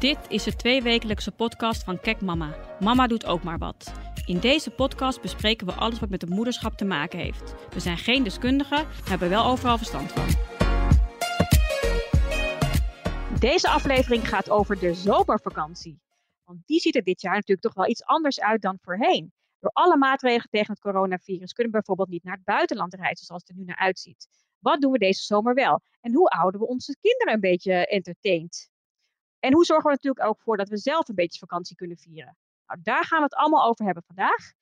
Dit 0.00 0.18
is 0.28 0.42
de 0.42 0.56
tweewekelijkse 0.56 1.32
podcast 1.32 1.84
van 1.84 2.00
Kek 2.00 2.20
Mama. 2.20 2.54
Mama 2.78 3.06
doet 3.06 3.26
ook 3.26 3.42
maar 3.42 3.58
wat. 3.58 3.92
In 4.26 4.38
deze 4.38 4.70
podcast 4.70 5.20
bespreken 5.20 5.66
we 5.66 5.72
alles 5.72 5.98
wat 6.00 6.08
met 6.08 6.20
het 6.20 6.30
moederschap 6.30 6.76
te 6.76 6.84
maken 6.84 7.18
heeft. 7.18 7.54
We 7.70 7.80
zijn 7.80 7.98
geen 7.98 8.22
deskundigen, 8.22 8.84
maar 8.84 9.08
hebben 9.08 9.28
wel 9.28 9.44
overal 9.44 9.76
verstand 9.76 10.12
van. 10.12 10.26
Deze 13.38 13.68
aflevering 13.68 14.28
gaat 14.28 14.50
over 14.50 14.78
de 14.78 14.94
zomervakantie. 14.94 16.00
Want 16.44 16.66
die 16.66 16.80
ziet 16.80 16.96
er 16.96 17.02
dit 17.02 17.20
jaar 17.20 17.34
natuurlijk 17.34 17.60
toch 17.60 17.74
wel 17.74 17.88
iets 17.88 18.04
anders 18.04 18.40
uit 18.40 18.62
dan 18.62 18.78
voorheen. 18.80 19.32
Door 19.58 19.70
alle 19.72 19.96
maatregelen 19.96 20.50
tegen 20.50 20.72
het 20.72 20.80
coronavirus 20.82 21.52
kunnen 21.52 21.72
we 21.72 21.78
bijvoorbeeld 21.78 22.08
niet 22.08 22.24
naar 22.24 22.36
het 22.36 22.44
buitenland 22.44 22.94
reizen 22.94 23.26
zoals 23.26 23.42
het 23.42 23.50
er 23.50 23.56
nu 23.56 23.64
naar 23.64 23.78
uitziet. 23.78 24.28
Wat 24.58 24.80
doen 24.80 24.92
we 24.92 24.98
deze 24.98 25.22
zomer 25.22 25.54
wel? 25.54 25.80
En 26.00 26.14
hoe 26.14 26.28
houden 26.28 26.60
we 26.60 26.66
onze 26.66 26.96
kinderen 27.00 27.34
een 27.34 27.40
beetje 27.40 27.86
entertained? 27.86 28.70
En 29.40 29.52
hoe 29.52 29.64
zorgen 29.64 29.90
we 29.90 29.96
natuurlijk 29.96 30.26
ook 30.26 30.40
voor 30.40 30.56
dat 30.56 30.68
we 30.68 30.76
zelf 30.76 31.08
een 31.08 31.14
beetje 31.14 31.38
vakantie 31.38 31.76
kunnen 31.76 31.96
vieren? 31.96 32.36
Nou, 32.66 32.80
daar 32.82 33.04
gaan 33.04 33.18
we 33.18 33.24
het 33.24 33.34
allemaal 33.34 33.68
over 33.68 33.84
hebben 33.84 34.02
vandaag. 34.06 34.52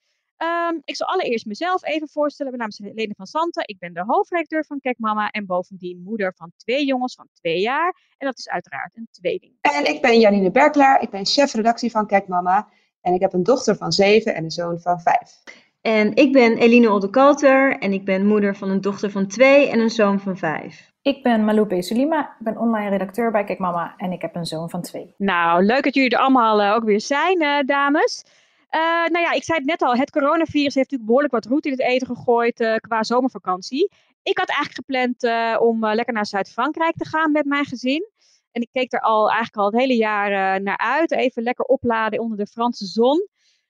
Um, 0.43 0.83
ik 0.85 0.97
zal 0.97 1.07
allereerst 1.07 1.47
mezelf 1.47 1.85
even 1.85 2.09
voorstellen. 2.09 2.57
Mijn 2.57 2.69
naam 2.69 2.87
is 2.87 2.93
Helene 2.95 3.15
van 3.17 3.27
Santen. 3.27 3.63
Ik 3.67 3.79
ben 3.79 3.93
de 3.95 4.05
hoofdredacteur 4.07 4.65
van 4.65 4.81
Kek 4.81 4.99
Mama 4.99 5.31
en 5.31 5.47
bovendien 5.47 6.03
moeder 6.03 6.35
van 6.37 6.53
twee 6.57 6.85
jongens 6.85 7.15
van 7.15 7.29
twee 7.33 7.61
jaar. 7.61 7.97
En 8.17 8.27
dat 8.27 8.39
is 8.39 8.49
uiteraard 8.49 8.97
een 8.97 9.09
tweeling. 9.11 9.53
En 9.61 9.85
ik 9.95 10.03
ben 10.03 10.21
Janine 10.21 10.51
Berklaar. 10.51 11.03
Ik 11.03 11.11
ben 11.11 11.27
chef-redactie 11.27 11.91
van 11.91 12.07
Kek 12.07 12.29
Mama. 12.29 12.69
En 13.01 13.15
ik 13.15 13.21
heb 13.21 13.33
een 13.33 13.43
dochter 13.43 13.77
van 13.77 13.93
zeven 13.93 14.35
en 14.35 14.45
een 14.45 14.51
zoon 14.51 14.81
van 14.81 15.01
vijf. 15.01 15.43
En 15.81 16.15
ik 16.15 16.33
ben 16.33 16.57
Eline 16.57 16.91
Oldekalter 16.91 17.79
en 17.79 17.93
ik 17.93 18.05
ben 18.05 18.27
moeder 18.27 18.57
van 18.57 18.71
een 18.71 18.81
dochter 18.81 19.11
van 19.11 19.27
twee 19.27 19.69
en 19.69 19.79
een 19.79 19.91
zoon 19.91 20.21
van 20.21 20.37
vijf. 20.37 20.88
Ik 21.09 21.23
ben 21.23 21.45
Maloupe 21.45 21.83
Sulima, 21.83 22.21
ik 22.21 22.45
ben 22.45 22.59
online 22.59 22.89
redacteur 22.89 23.31
bij 23.31 23.45
Kijk 23.45 23.59
Mama 23.59 23.95
en 23.97 24.13
ik 24.13 24.23
heb 24.23 24.35
een 24.35 24.47
zoon 24.47 24.71
van 24.71 24.83
twee. 24.83 25.15
Nou, 25.17 25.65
leuk 25.65 25.83
dat 25.83 25.95
jullie 25.95 26.11
er 26.11 26.19
allemaal 26.19 26.63
uh, 26.63 26.73
ook 26.73 26.85
weer 26.85 27.01
zijn, 27.01 27.43
uh, 27.43 27.59
dames. 27.67 28.25
Uh, 28.71 28.81
nou 28.81 29.19
ja, 29.19 29.33
ik 29.33 29.45
zei 29.45 29.59
het 29.59 29.67
net 29.67 29.83
al, 29.83 29.97
het 29.97 30.11
coronavirus 30.11 30.75
heeft 30.75 30.91
natuurlijk 30.91 31.05
behoorlijk 31.05 31.33
wat 31.33 31.45
roet 31.47 31.65
in 31.65 31.71
het 31.71 31.81
eten 31.81 32.07
gegooid 32.07 32.79
qua 32.81 33.03
zomervakantie. 33.03 33.91
Ik 34.23 34.39
had 34.39 34.49
eigenlijk 34.49 34.85
gepland 34.87 35.23
om 35.61 35.87
lekker 35.87 36.15
naar 36.15 36.27
Zuid-Frankrijk 36.27 36.97
te 36.97 37.09
gaan 37.09 37.33
met 37.33 37.45
mijn 37.45 37.65
gezin. 37.65 38.11
En 38.53 38.63
ik 38.63 38.69
keek 38.73 38.93
er 38.93 39.01
al 39.01 39.27
eigenlijk 39.27 39.57
al 39.57 39.67
het 39.67 39.81
hele 39.81 39.97
jaar 39.97 40.63
naar 40.63 40.79
uit. 40.79 41.13
Even 41.13 41.43
lekker 41.43 41.65
opladen 41.65 42.21
onder 42.21 42.39
de 42.39 42.47
Franse 42.47 42.87
zon. 42.87 43.29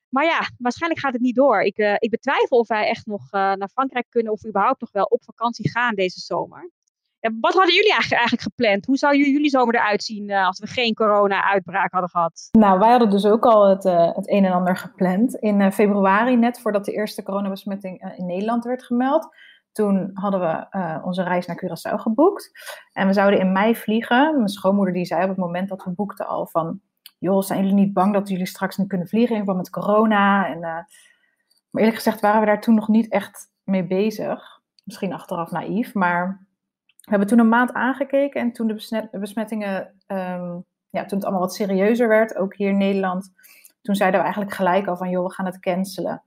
Maar 0.08 0.24
ja, 0.24 0.40
waarschijnlijk 0.58 1.00
gaat 1.00 1.12
het 1.12 1.22
niet 1.22 1.36
door. 1.36 1.62
Ik, 1.62 1.76
ik 1.98 2.10
betwijfel 2.10 2.58
of 2.58 2.68
wij 2.68 2.88
echt 2.88 3.06
nog 3.06 3.30
naar 3.30 3.68
Frankrijk 3.72 4.06
kunnen 4.08 4.32
of 4.32 4.46
überhaupt 4.46 4.80
nog 4.80 4.92
wel 4.92 5.04
op 5.04 5.24
vakantie 5.24 5.70
gaan 5.70 5.94
deze 5.94 6.20
zomer. 6.20 6.70
Wat 7.20 7.54
hadden 7.54 7.74
jullie 7.74 7.92
eigenlijk, 7.92 8.40
gepland? 8.40 8.86
Hoe 8.86 8.96
zou 8.96 9.16
jullie 9.16 9.50
zomer 9.50 9.74
eruit 9.74 10.02
zien 10.02 10.30
uh, 10.30 10.46
als 10.46 10.58
we 10.58 10.66
geen 10.66 10.94
corona-uitbraak 10.94 11.92
hadden 11.92 12.10
gehad? 12.10 12.48
Nou, 12.50 12.78
wij 12.78 12.90
hadden 12.90 13.10
dus 13.10 13.26
ook 13.26 13.44
al 13.44 13.68
het, 13.68 13.82
het 14.14 14.30
een 14.30 14.44
en 14.44 14.52
ander 14.52 14.76
gepland. 14.76 15.34
In 15.34 15.72
februari, 15.72 16.36
net 16.36 16.60
voordat 16.60 16.84
de 16.84 16.92
eerste 16.92 17.22
coronabesmetting 17.22 18.14
in 18.16 18.26
Nederland 18.26 18.64
werd 18.64 18.84
gemeld, 18.84 19.28
toen 19.72 20.10
hadden 20.14 20.40
we 20.40 20.66
onze 21.02 21.22
reis 21.22 21.46
naar 21.46 21.64
Curaçao 21.64 21.94
geboekt. 21.94 22.50
En 22.92 23.06
we 23.06 23.12
zouden 23.12 23.40
in 23.40 23.52
mei 23.52 23.76
vliegen. 23.76 24.34
Mijn 24.36 24.48
schoonmoeder 24.48 24.94
die 24.94 25.04
zei 25.04 25.22
op 25.22 25.28
het 25.28 25.38
moment 25.38 25.68
dat 25.68 25.84
we 25.84 25.90
boekten 25.90 26.26
al 26.26 26.46
van 26.46 26.80
joh, 27.18 27.42
zijn 27.42 27.60
jullie 27.60 27.74
niet 27.74 27.92
bang 27.92 28.12
dat 28.12 28.28
jullie 28.28 28.46
straks 28.46 28.76
niet 28.76 28.88
kunnen 28.88 29.08
vliegen 29.08 29.36
in 29.36 29.44
verband 29.44 29.58
met 29.58 29.84
corona? 29.84 30.46
En, 30.46 30.60
maar 30.60 31.82
eerlijk 31.82 31.96
gezegd 31.96 32.20
waren 32.20 32.40
we 32.40 32.46
daar 32.46 32.60
toen 32.60 32.74
nog 32.74 32.88
niet 32.88 33.08
echt 33.08 33.50
mee 33.64 33.86
bezig. 33.86 34.60
Misschien 34.84 35.12
achteraf 35.12 35.50
naïef, 35.50 35.94
maar 35.94 36.46
we 37.08 37.14
hebben 37.14 37.28
toen 37.28 37.38
een 37.38 37.48
maand 37.48 37.72
aangekeken 37.72 38.40
en 38.40 38.52
toen 38.52 38.66
de 38.66 39.08
besmettingen, 39.10 39.80
um, 40.06 40.64
ja, 40.90 41.04
toen 41.04 41.18
het 41.18 41.22
allemaal 41.22 41.40
wat 41.40 41.54
serieuzer 41.54 42.08
werd, 42.08 42.36
ook 42.36 42.56
hier 42.56 42.68
in 42.68 42.76
Nederland, 42.76 43.32
toen 43.82 43.94
zeiden 43.94 44.18
we 44.18 44.24
eigenlijk 44.24 44.56
gelijk 44.56 44.86
al 44.86 44.96
van, 44.96 45.10
joh, 45.10 45.26
we 45.26 45.32
gaan 45.32 45.46
het 45.46 45.60
cancelen. 45.60 46.22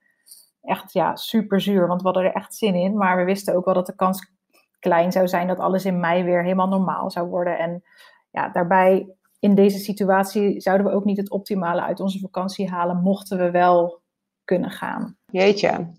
Echt, 0.62 0.94
ja, 0.94 1.16
super 1.16 1.62
zuur, 1.62 1.88
want 1.88 2.02
we 2.02 2.08
hadden 2.08 2.26
er 2.26 2.34
echt 2.34 2.56
zin 2.56 2.76
in, 2.76 2.98
maar 2.98 3.18
we 3.18 3.24
wisten 3.24 3.56
ook 3.56 3.66
wel 3.66 3.74
dat 3.74 3.86
de 3.86 3.96
kans 3.96 4.32
klein 4.80 5.12
zou 5.12 5.28
zijn 5.28 5.48
dat 5.48 5.60
alles 5.60 5.86
in 5.86 6.00
mei 6.00 6.24
weer 6.24 6.44
helemaal 6.44 6.68
normaal 6.68 7.12
zou 7.12 7.28
worden. 7.28 7.58
En 7.58 7.84
ja, 8.32 8.50
daarbij 8.50 9.10
in 9.40 9.56
deze 9.56 9.78
situatie 9.78 10.62
zouden 10.62 10.88
we 10.88 10.94
ook 10.94 11.06
niet 11.06 11.18
het 11.18 11.30
optimale 11.30 11.82
uit 11.82 12.00
onze 12.00 12.20
vakantie 12.20 12.70
halen, 12.70 13.02
mochten 13.02 13.38
we 13.38 13.52
wel 13.52 14.02
kunnen 14.44 14.72
gaan. 14.72 15.18
Jeetje. 15.26 15.92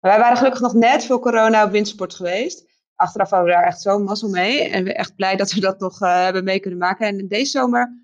Wij 0.00 0.18
waren 0.18 0.36
gelukkig 0.36 0.60
nog 0.60 0.74
net 0.74 1.06
voor 1.06 1.20
corona 1.20 1.64
op 1.64 1.70
windsport 1.70 2.14
geweest. 2.14 2.71
Achteraf 2.96 3.30
hadden 3.30 3.48
we 3.48 3.54
daar 3.54 3.66
echt 3.66 3.80
zo'n 3.80 4.04
mazzel 4.04 4.28
mee. 4.28 4.68
En 4.68 4.84
we 4.84 4.92
echt 4.92 5.16
blij 5.16 5.36
dat 5.36 5.52
we 5.52 5.60
dat 5.60 5.80
nog 5.80 6.02
uh, 6.02 6.22
hebben 6.24 6.44
mee 6.44 6.60
kunnen 6.60 6.78
maken. 6.78 7.06
En 7.06 7.28
deze 7.28 7.50
zomer 7.50 8.00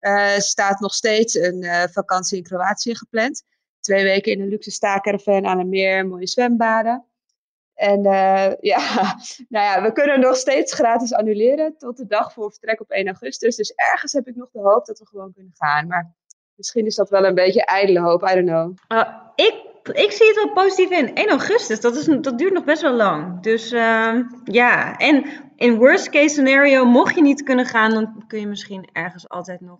uh, 0.00 0.36
staat 0.36 0.80
nog 0.80 0.94
steeds 0.94 1.34
een 1.34 1.62
uh, 1.62 1.82
vakantie 1.90 2.36
in 2.36 2.42
Kroatië 2.42 2.94
gepland. 2.94 3.42
Twee 3.80 4.02
weken 4.02 4.32
in 4.32 4.40
een 4.40 4.48
luxe 4.48 4.70
staakerven 4.70 5.46
aan 5.46 5.58
een 5.58 5.68
meer, 5.68 6.06
mooie 6.06 6.26
zwembaden. 6.26 7.04
En 7.74 8.02
ja, 8.72 9.16
nou 9.48 9.64
ja, 9.64 9.82
we 9.82 9.92
kunnen 9.92 10.20
nog 10.20 10.36
steeds 10.36 10.74
gratis 10.74 11.12
annuleren 11.12 11.76
tot 11.78 11.96
de 11.96 12.06
dag 12.06 12.32
voor 12.32 12.50
vertrek 12.50 12.80
op 12.80 12.90
1 12.90 13.06
augustus. 13.06 13.56
Dus 13.56 13.72
ergens 13.74 14.12
heb 14.12 14.26
ik 14.26 14.36
nog 14.36 14.50
de 14.52 14.60
hoop 14.60 14.86
dat 14.86 14.98
we 14.98 15.06
gewoon 15.06 15.32
kunnen 15.32 15.52
gaan. 15.54 15.86
Maar 15.86 16.14
misschien 16.54 16.86
is 16.86 16.94
dat 16.94 17.10
wel 17.10 17.24
een 17.24 17.34
beetje 17.34 17.64
ijdele 17.64 18.00
hoop, 18.00 18.22
I 18.22 18.34
don't 18.34 18.46
know. 18.46 18.74
Ik, 19.34 19.69
ik 19.82 20.12
zie 20.12 20.26
het 20.26 20.36
wel 20.36 20.52
positief 20.52 20.90
in. 20.90 21.14
1 21.14 21.28
augustus, 21.28 21.80
dat, 21.80 21.96
is, 21.96 22.04
dat 22.04 22.38
duurt 22.38 22.52
nog 22.52 22.64
best 22.64 22.82
wel 22.82 22.94
lang. 22.94 23.42
Dus 23.42 23.72
uh, 23.72 24.14
ja, 24.44 24.96
en 24.96 25.26
in 25.56 25.76
worst 25.76 26.10
case 26.10 26.28
scenario, 26.28 26.84
mocht 26.84 27.14
je 27.14 27.22
niet 27.22 27.42
kunnen 27.42 27.66
gaan, 27.66 27.90
dan 27.90 28.24
kun 28.26 28.40
je 28.40 28.46
misschien 28.46 28.88
ergens 28.92 29.28
altijd 29.28 29.60
nog 29.60 29.78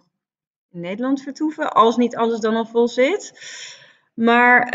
in 0.70 0.80
Nederland 0.80 1.22
vertoeven. 1.22 1.72
Als 1.72 1.96
niet 1.96 2.16
alles 2.16 2.40
dan 2.40 2.54
al 2.54 2.66
vol 2.66 2.88
zit. 2.88 3.32
Maar 4.14 4.68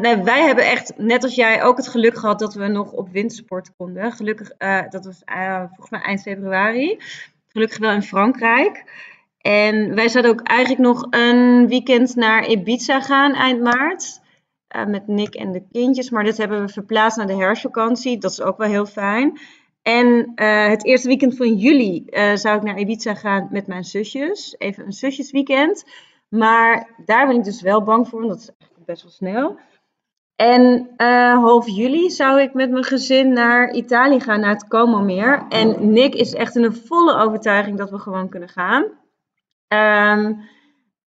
nee, 0.00 0.22
wij 0.22 0.42
hebben 0.46 0.64
echt, 0.64 0.92
net 0.96 1.22
als 1.22 1.34
jij, 1.34 1.62
ook 1.62 1.76
het 1.76 1.88
geluk 1.88 2.18
gehad 2.18 2.38
dat 2.38 2.54
we 2.54 2.66
nog 2.66 2.92
op 2.92 3.08
wintersport 3.08 3.70
konden. 3.76 4.12
Gelukkig, 4.12 4.52
uh, 4.58 4.80
dat 4.90 5.04
was 5.04 5.22
uh, 5.26 5.58
volgens 5.58 5.90
mij 5.90 6.00
eind 6.00 6.22
februari. 6.22 6.98
Gelukkig 7.48 7.78
wel 7.78 7.92
in 7.92 8.02
Frankrijk. 8.02 8.84
En 9.40 9.94
wij 9.94 10.08
zouden 10.08 10.32
ook 10.32 10.42
eigenlijk 10.42 10.80
nog 10.80 11.06
een 11.10 11.68
weekend 11.68 12.16
naar 12.16 12.46
Ibiza 12.46 13.00
gaan 13.00 13.34
eind 13.34 13.60
maart. 13.60 14.20
Met 14.86 15.06
Nick 15.06 15.34
en 15.34 15.52
de 15.52 15.62
kindjes. 15.72 16.10
Maar 16.10 16.24
dit 16.24 16.36
hebben 16.36 16.60
we 16.60 16.72
verplaatst 16.72 17.18
naar 17.18 17.26
de 17.26 17.36
herfstvakantie. 17.36 18.18
Dat 18.18 18.30
is 18.30 18.40
ook 18.40 18.58
wel 18.58 18.68
heel 18.68 18.86
fijn. 18.86 19.38
En 19.82 20.32
het 20.68 20.84
eerste 20.84 21.08
weekend 21.08 21.36
van 21.36 21.54
juli 21.54 22.04
zou 22.34 22.56
ik 22.56 22.62
naar 22.62 22.78
Ibiza 22.78 23.14
gaan 23.14 23.48
met 23.50 23.66
mijn 23.66 23.84
zusjes. 23.84 24.54
Even 24.58 24.86
een 24.86 24.92
zusjesweekend. 24.92 25.84
Maar 26.28 26.90
daar 27.04 27.26
ben 27.26 27.36
ik 27.36 27.44
dus 27.44 27.62
wel 27.62 27.82
bang 27.82 28.08
voor, 28.08 28.18
want 28.18 28.32
dat 28.32 28.40
is 28.40 28.50
eigenlijk 28.58 28.86
best 28.86 29.02
wel 29.02 29.12
snel. 29.12 29.58
En 30.36 30.88
half 31.40 31.68
juli 31.68 32.10
zou 32.10 32.40
ik 32.40 32.54
met 32.54 32.70
mijn 32.70 32.84
gezin 32.84 33.32
naar 33.32 33.70
Italië 33.70 34.20
gaan, 34.20 34.40
naar 34.40 34.50
het 34.50 34.68
Como 34.68 35.00
meer. 35.00 35.46
En 35.48 35.92
Nick 35.92 36.14
is 36.14 36.34
echt 36.34 36.56
in 36.56 36.64
een 36.64 36.76
volle 36.76 37.14
overtuiging 37.14 37.78
dat 37.78 37.90
we 37.90 37.98
gewoon 37.98 38.28
kunnen 38.28 38.48
gaan. 38.48 38.84
Um, 40.18 40.40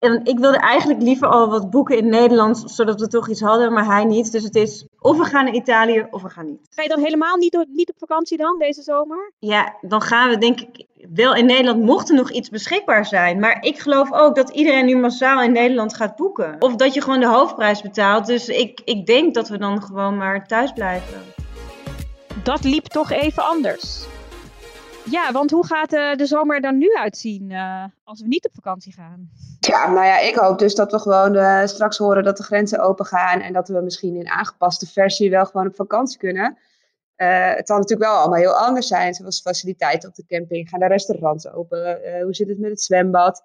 en 0.00 0.24
ik 0.24 0.38
wilde 0.38 0.58
eigenlijk 0.58 1.02
liever 1.02 1.28
al 1.28 1.48
wat 1.48 1.70
boeken 1.70 1.96
in 1.96 2.08
Nederland, 2.08 2.62
zodat 2.66 3.00
we 3.00 3.08
toch 3.08 3.28
iets 3.28 3.40
hadden, 3.40 3.72
maar 3.72 3.84
hij 3.84 4.04
niet. 4.04 4.32
Dus 4.32 4.44
het 4.44 4.54
is 4.54 4.86
of 4.98 5.18
we 5.18 5.24
gaan 5.24 5.44
naar 5.44 5.54
Italië 5.54 6.06
of 6.10 6.22
we 6.22 6.28
gaan 6.28 6.46
niet. 6.46 6.66
Ga 6.70 6.82
je 6.82 6.88
dan 6.88 7.00
helemaal 7.00 7.36
niet, 7.36 7.66
niet 7.68 7.90
op 7.90 7.98
vakantie 7.98 8.36
dan, 8.36 8.58
deze 8.58 8.82
zomer? 8.82 9.32
Ja, 9.38 9.76
dan 9.80 10.02
gaan 10.02 10.30
we 10.30 10.38
denk 10.38 10.60
ik 10.60 10.86
wel 11.14 11.34
in 11.34 11.46
Nederland, 11.46 11.82
mocht 11.82 12.08
er 12.08 12.14
nog 12.14 12.30
iets 12.30 12.48
beschikbaar 12.48 13.06
zijn. 13.06 13.38
Maar 13.40 13.62
ik 13.62 13.78
geloof 13.78 14.12
ook 14.12 14.34
dat 14.34 14.50
iedereen 14.50 14.86
nu 14.86 14.96
massaal 14.96 15.42
in 15.42 15.52
Nederland 15.52 15.94
gaat 15.94 16.16
boeken. 16.16 16.56
Of 16.58 16.76
dat 16.76 16.94
je 16.94 17.02
gewoon 17.02 17.20
de 17.20 17.26
hoofdprijs 17.26 17.82
betaalt. 17.82 18.26
Dus 18.26 18.48
ik, 18.48 18.80
ik 18.84 19.06
denk 19.06 19.34
dat 19.34 19.48
we 19.48 19.58
dan 19.58 19.82
gewoon 19.82 20.16
maar 20.16 20.46
thuis 20.46 20.72
blijven. 20.72 21.22
Dat 22.42 22.64
liep 22.64 22.84
toch 22.84 23.10
even 23.10 23.42
anders. 23.42 24.06
Ja, 25.10 25.32
want 25.32 25.50
hoe 25.50 25.66
gaat 25.66 25.90
de, 25.90 26.14
de 26.16 26.26
zomer 26.26 26.54
er 26.56 26.62
dan 26.62 26.78
nu 26.78 26.94
uitzien 26.94 27.50
uh, 27.50 27.84
als 28.04 28.20
we 28.20 28.26
niet 28.26 28.46
op 28.46 28.54
vakantie 28.54 28.92
gaan? 28.92 29.30
Ja, 29.60 29.90
nou 29.90 30.06
ja, 30.06 30.18
ik 30.18 30.34
hoop 30.34 30.58
dus 30.58 30.74
dat 30.74 30.92
we 30.92 30.98
gewoon 30.98 31.36
uh, 31.36 31.64
straks 31.64 31.98
horen 31.98 32.24
dat 32.24 32.36
de 32.36 32.42
grenzen 32.42 32.80
open 32.80 33.06
gaan 33.06 33.40
en 33.40 33.52
dat 33.52 33.68
we 33.68 33.80
misschien 33.80 34.16
in 34.16 34.28
aangepaste 34.28 34.86
versie 34.86 35.30
wel 35.30 35.46
gewoon 35.46 35.66
op 35.66 35.74
vakantie 35.74 36.18
kunnen. 36.18 36.58
Het 37.16 37.66
zal 37.66 37.78
natuurlijk 37.78 38.10
wel 38.10 38.18
allemaal 38.18 38.38
heel 38.38 38.56
anders 38.56 38.86
zijn, 38.86 39.14
zoals 39.14 39.40
faciliteiten 39.40 40.08
op 40.08 40.14
de 40.14 40.26
camping, 40.26 40.68
gaan 40.68 40.80
de 40.80 40.86
restaurants 40.86 41.48
open, 41.48 42.00
hoe 42.22 42.34
zit 42.34 42.48
het 42.48 42.58
met 42.58 42.70
het 42.70 42.82
zwembad. 42.82 43.44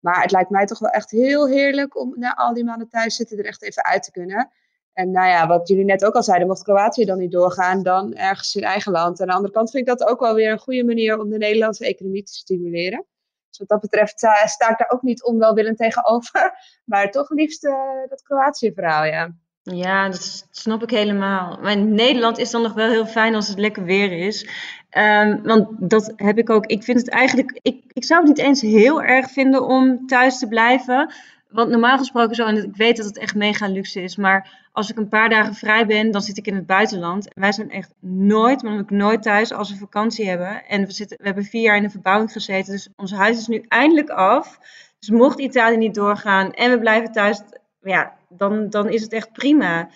Maar 0.00 0.22
het 0.22 0.30
lijkt 0.30 0.50
mij 0.50 0.66
toch 0.66 0.78
wel 0.78 0.90
echt 0.90 1.10
heel 1.10 1.48
heerlijk 1.48 1.98
om 1.98 2.14
na 2.16 2.34
al 2.36 2.54
die 2.54 2.64
maanden 2.64 2.88
thuis 2.88 3.16
zitten 3.16 3.38
er 3.38 3.44
echt 3.44 3.62
even 3.62 3.84
uit 3.84 4.02
te 4.02 4.10
kunnen. 4.10 4.50
En 4.98 5.10
nou 5.10 5.28
ja, 5.28 5.46
wat 5.46 5.68
jullie 5.68 5.84
net 5.84 6.04
ook 6.04 6.14
al 6.14 6.22
zeiden, 6.22 6.48
mocht 6.48 6.62
Kroatië 6.62 7.04
dan 7.04 7.18
niet 7.18 7.32
doorgaan, 7.32 7.82
dan 7.82 8.14
ergens 8.14 8.54
in 8.54 8.62
eigen 8.62 8.92
land. 8.92 9.20
Aan 9.20 9.26
de 9.26 9.32
andere 9.32 9.52
kant 9.52 9.70
vind 9.70 9.88
ik 9.88 9.98
dat 9.98 10.08
ook 10.08 10.20
wel 10.20 10.34
weer 10.34 10.52
een 10.52 10.58
goede 10.58 10.84
manier 10.84 11.18
om 11.18 11.30
de 11.30 11.36
Nederlandse 11.36 11.86
economie 11.86 12.22
te 12.22 12.32
stimuleren. 12.32 13.04
Dus 13.48 13.58
wat 13.58 13.68
dat 13.68 13.80
betreft 13.80 14.18
sta 14.18 14.70
ik 14.70 14.78
daar 14.78 14.90
ook 14.90 15.02
niet 15.02 15.24
onwelwillend 15.24 15.76
tegenover. 15.76 16.52
Maar 16.84 17.10
toch 17.10 17.30
liefst 17.30 17.64
uh, 17.64 17.72
dat 18.08 18.22
Kroatië-verhaal, 18.22 19.04
ja. 19.04 19.34
Ja, 19.62 20.08
dat 20.08 20.46
snap 20.50 20.82
ik 20.82 20.90
helemaal. 20.90 21.58
Maar 21.62 21.72
in 21.72 21.94
Nederland 21.94 22.38
is 22.38 22.50
dan 22.50 22.62
nog 22.62 22.74
wel 22.74 22.88
heel 22.88 23.06
fijn 23.06 23.34
als 23.34 23.48
het 23.48 23.58
lekker 23.58 23.84
weer 23.84 24.12
is. 24.12 24.48
Ehm, 24.90 25.42
want 25.42 25.68
dat 25.90 26.12
heb 26.16 26.38
ik 26.38 26.50
ook. 26.50 26.66
Ik 26.66 26.82
vind 26.82 26.98
het 26.98 27.10
eigenlijk. 27.10 27.58
Ik, 27.62 27.84
ik 27.92 28.04
zou 28.04 28.20
het 28.20 28.28
niet 28.28 28.46
eens 28.46 28.60
heel 28.60 29.02
erg 29.02 29.30
vinden 29.30 29.66
om 29.66 30.06
thuis 30.06 30.38
te 30.38 30.48
blijven. 30.48 31.12
Want 31.48 31.70
normaal 31.70 31.98
gesproken 31.98 32.34
zo, 32.34 32.46
en 32.46 32.56
ik 32.56 32.76
weet 32.76 32.96
dat 32.96 33.06
het 33.06 33.18
echt 33.18 33.34
mega 33.34 33.68
luxe 33.68 34.02
is, 34.02 34.16
maar 34.16 34.68
als 34.72 34.90
ik 34.90 34.96
een 34.96 35.08
paar 35.08 35.28
dagen 35.28 35.54
vrij 35.54 35.86
ben, 35.86 36.10
dan 36.10 36.22
zit 36.22 36.36
ik 36.36 36.46
in 36.46 36.54
het 36.54 36.66
buitenland. 36.66 37.34
En 37.34 37.40
wij 37.40 37.52
zijn 37.52 37.70
echt 37.70 37.94
nooit, 38.00 38.62
maar 38.62 38.78
ook 38.78 38.90
nooit 38.90 39.22
thuis 39.22 39.52
als 39.52 39.70
we 39.70 39.76
vakantie 39.76 40.28
hebben. 40.28 40.64
En 40.66 40.86
we, 40.86 40.92
zitten, 40.92 41.16
we 41.18 41.24
hebben 41.24 41.44
vier 41.44 41.62
jaar 41.62 41.76
in 41.76 41.82
de 41.82 41.90
verbouwing 41.90 42.32
gezeten, 42.32 42.72
dus 42.72 42.88
ons 42.96 43.12
huis 43.12 43.38
is 43.38 43.46
nu 43.46 43.64
eindelijk 43.68 44.10
af. 44.10 44.58
Dus 44.98 45.10
mocht 45.10 45.40
Italië 45.40 45.76
niet 45.76 45.94
doorgaan 45.94 46.52
en 46.52 46.70
we 46.70 46.78
blijven 46.78 47.12
thuis, 47.12 47.42
ja, 47.82 48.16
dan, 48.28 48.70
dan 48.70 48.88
is 48.88 49.02
het 49.02 49.12
echt 49.12 49.32
prima. 49.32 49.88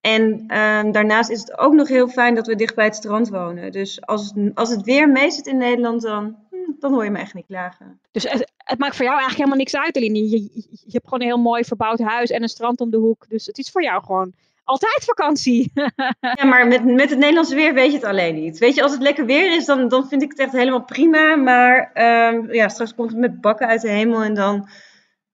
En 0.00 0.44
ehm, 0.46 0.90
daarnaast 0.92 1.30
is 1.30 1.40
het 1.40 1.58
ook 1.58 1.72
nog 1.72 1.88
heel 1.88 2.08
fijn 2.08 2.34
dat 2.34 2.46
we 2.46 2.54
dicht 2.54 2.74
bij 2.74 2.84
het 2.84 2.94
strand 2.94 3.28
wonen. 3.28 3.72
Dus 3.72 4.06
als 4.06 4.34
als 4.54 4.70
het 4.70 4.82
weer 4.82 5.08
mee 5.08 5.30
zit 5.30 5.46
in 5.46 5.56
Nederland, 5.56 6.02
dan, 6.02 6.36
dan 6.80 6.92
hoor 6.92 7.04
je 7.04 7.10
me 7.10 7.18
echt 7.18 7.34
niet 7.34 7.46
klagen. 7.46 8.00
Dus 8.10 8.22
het, 8.22 8.52
het 8.56 8.78
maakt 8.78 8.96
voor 8.96 9.04
jou 9.04 9.18
eigenlijk 9.18 9.36
helemaal 9.36 9.58
niks 9.58 9.76
uit, 9.76 9.96
Eline. 9.96 10.18
Je, 10.18 10.42
je, 10.42 10.66
je, 10.70 10.92
hebt 10.92 11.04
gewoon 11.04 11.20
een 11.20 11.26
heel 11.26 11.42
mooi 11.42 11.64
verbouwd 11.64 11.98
huis 11.98 12.30
en 12.30 12.42
een 12.42 12.48
strand 12.48 12.80
om 12.80 12.90
de 12.90 12.96
hoek. 12.96 13.28
Dus 13.28 13.46
het 13.46 13.58
is 13.58 13.70
voor 13.70 13.82
jou 13.82 14.04
gewoon 14.04 14.34
altijd 14.64 15.04
vakantie. 15.04 15.72
ja, 16.38 16.44
maar 16.44 16.66
met, 16.66 16.84
met 16.84 17.10
het 17.10 17.18
Nederlandse 17.18 17.54
weer 17.54 17.74
weet 17.74 17.90
je 17.90 17.96
het 17.96 18.06
alleen 18.06 18.34
niet. 18.34 18.58
Weet 18.58 18.74
je, 18.74 18.82
als 18.82 18.92
het 18.92 19.02
lekker 19.02 19.26
weer 19.26 19.56
is, 19.56 19.64
dan, 19.64 19.88
dan 19.88 20.08
vind 20.08 20.22
ik 20.22 20.30
het 20.30 20.38
echt 20.38 20.52
helemaal 20.52 20.84
prima. 20.84 21.36
Maar 21.36 21.90
um, 22.34 22.52
ja, 22.52 22.68
straks 22.68 22.94
komt 22.94 23.10
het 23.10 23.20
met 23.20 23.40
bakken 23.40 23.66
uit 23.66 23.80
de 23.80 23.90
hemel 23.90 24.22
en 24.22 24.34
dan 24.34 24.68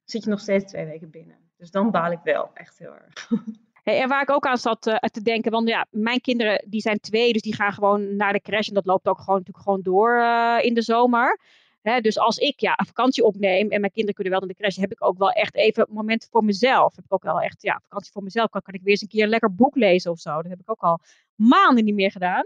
zit 0.04 0.24
je 0.24 0.30
nog 0.30 0.40
steeds 0.40 0.64
twee 0.64 0.86
weken 0.86 1.10
binnen. 1.10 1.36
Dus 1.56 1.70
dan 1.70 1.90
baal 1.90 2.12
ik 2.12 2.20
wel 2.24 2.50
echt 2.54 2.78
heel 2.78 2.94
erg. 2.94 3.28
en 3.82 4.08
waar 4.08 4.22
ik 4.22 4.30
ook 4.30 4.46
aan 4.46 4.58
zat 4.58 4.86
uh, 4.86 4.96
te 4.96 5.22
denken, 5.22 5.50
want 5.50 5.68
ja, 5.68 5.86
mijn 5.90 6.20
kinderen 6.20 6.66
die 6.68 6.80
zijn 6.80 7.00
twee, 7.00 7.32
dus 7.32 7.42
die 7.42 7.54
gaan 7.54 7.72
gewoon 7.72 8.16
naar 8.16 8.32
de 8.32 8.40
crash 8.40 8.68
en 8.68 8.74
dat 8.74 8.86
loopt 8.86 9.06
ook 9.06 9.18
gewoon, 9.18 9.38
natuurlijk 9.38 9.64
gewoon 9.64 9.82
door 9.82 10.18
uh, 10.18 10.58
in 10.60 10.74
de 10.74 10.82
zomer. 10.82 11.40
Hè, 11.82 12.00
dus 12.00 12.18
als 12.18 12.38
ik 12.38 12.60
ja, 12.60 12.78
vakantie 12.86 13.24
opneem 13.24 13.70
en 13.70 13.80
mijn 13.80 13.92
kinderen 13.92 14.14
kunnen 14.14 14.32
wel 14.32 14.40
naar 14.40 14.48
de 14.48 14.62
crash, 14.62 14.76
heb 14.76 14.92
ik 14.92 15.04
ook 15.04 15.18
wel 15.18 15.30
echt 15.30 15.54
even 15.54 15.86
momenten 15.90 16.28
voor 16.30 16.44
mezelf. 16.44 16.96
Heb 16.96 17.04
ik 17.04 17.12
ook 17.12 17.22
wel 17.22 17.40
echt 17.40 17.62
ja, 17.62 17.80
vakantie 17.82 18.12
voor 18.12 18.22
mezelf. 18.22 18.50
Kan, 18.50 18.62
kan 18.62 18.74
ik 18.74 18.80
weer 18.82 18.90
eens 18.90 19.02
een 19.02 19.08
keer 19.08 19.22
een 19.22 19.28
lekker 19.28 19.54
boek 19.54 19.76
lezen 19.76 20.10
of 20.10 20.18
zo. 20.18 20.34
Dat 20.34 20.50
heb 20.50 20.60
ik 20.60 20.70
ook 20.70 20.80
al 20.80 20.98
maanden 21.34 21.84
niet 21.84 21.94
meer 21.94 22.10
gedaan. 22.10 22.44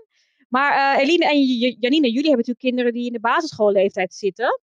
Maar 0.49 0.97
uh, 0.97 1.03
Eline 1.03 1.29
en 1.31 1.43
Janine, 1.45 2.11
jullie 2.11 2.31
hebben 2.31 2.31
natuurlijk 2.31 2.59
kinderen 2.59 2.93
die 2.93 3.07
in 3.07 3.13
de 3.13 3.21
basisschoolleeftijd 3.21 4.15
zitten. 4.15 4.61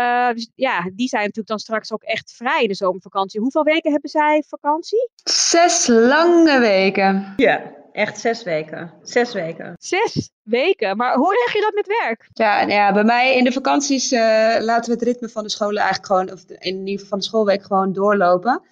Uh, 0.00 0.34
dus 0.34 0.50
ja, 0.54 0.90
die 0.94 1.08
zijn 1.08 1.22
natuurlijk 1.22 1.48
dan 1.48 1.58
straks 1.58 1.92
ook 1.92 2.02
echt 2.02 2.32
vrij 2.32 2.62
in 2.62 2.68
de 2.68 2.74
zomervakantie. 2.74 3.40
Hoeveel 3.40 3.62
weken 3.62 3.90
hebben 3.90 4.10
zij 4.10 4.44
vakantie? 4.48 5.10
Zes 5.24 5.86
lange 5.86 6.58
weken. 6.60 7.32
Ja, 7.36 7.74
echt 7.92 8.18
zes 8.18 8.42
weken. 8.42 8.92
Zes 9.02 9.32
weken. 9.32 9.74
Zes 9.78 10.30
weken? 10.42 10.96
Maar 10.96 11.16
hoe 11.16 11.34
regel 11.34 11.60
je 11.60 11.66
dat 11.66 11.74
met 11.74 11.98
werk? 12.02 12.28
Ja, 12.32 12.58
nou 12.58 12.72
ja 12.72 12.92
bij 12.92 13.04
mij 13.04 13.36
in 13.36 13.44
de 13.44 13.52
vakanties 13.52 14.12
uh, 14.12 14.20
laten 14.58 14.92
we 14.92 14.98
het 14.98 15.08
ritme 15.08 15.28
van 15.28 15.42
de 15.42 15.50
scholen 15.50 15.82
eigenlijk 15.82 16.06
gewoon, 16.06 16.32
of 16.32 16.44
in 16.58 16.76
ieder 16.78 16.92
geval 16.92 17.08
van 17.08 17.18
de 17.18 17.24
schoolweek 17.24 17.62
gewoon 17.62 17.92
doorlopen. 17.92 18.62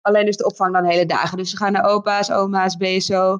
Alleen 0.00 0.26
is 0.26 0.36
de 0.36 0.46
opvang 0.46 0.72
dan 0.72 0.84
hele 0.84 1.06
dagen. 1.06 1.36
Dus 1.36 1.50
ze 1.50 1.56
gaan 1.56 1.72
naar 1.72 1.84
opa's, 1.84 2.30
oma's, 2.30 2.76
BSO. 2.76 3.38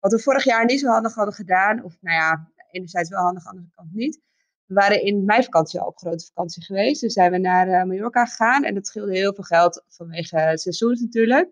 Wat 0.00 0.12
we 0.12 0.18
vorig 0.18 0.44
jaar 0.44 0.64
niet 0.64 0.80
zo 0.80 0.88
handig 0.88 1.14
hadden 1.14 1.34
gedaan, 1.34 1.82
of 1.84 1.96
nou 2.00 2.16
ja, 2.16 2.48
enerzijds 2.70 3.10
wel 3.10 3.22
handig, 3.22 3.46
aan 3.46 3.54
de 3.54 3.58
andere 3.58 3.74
kant 3.74 3.94
niet 3.94 4.24
we 4.66 4.74
waren 4.74 5.02
in 5.02 5.24
mijn 5.24 5.44
vakantie 5.44 5.80
al 5.80 5.86
op 5.86 5.98
grote 5.98 6.24
vakantie 6.24 6.64
geweest. 6.64 7.00
Dus 7.00 7.12
zijn 7.12 7.30
we 7.30 7.38
naar 7.38 7.68
uh, 7.68 7.84
Mallorca 7.84 8.26
gegaan. 8.26 8.64
En 8.64 8.74
dat 8.74 8.86
scheelde 8.86 9.16
heel 9.16 9.34
veel 9.34 9.44
geld 9.44 9.84
vanwege 9.88 10.38
het 10.38 10.60
seizoen 10.60 10.98
natuurlijk. 11.00 11.48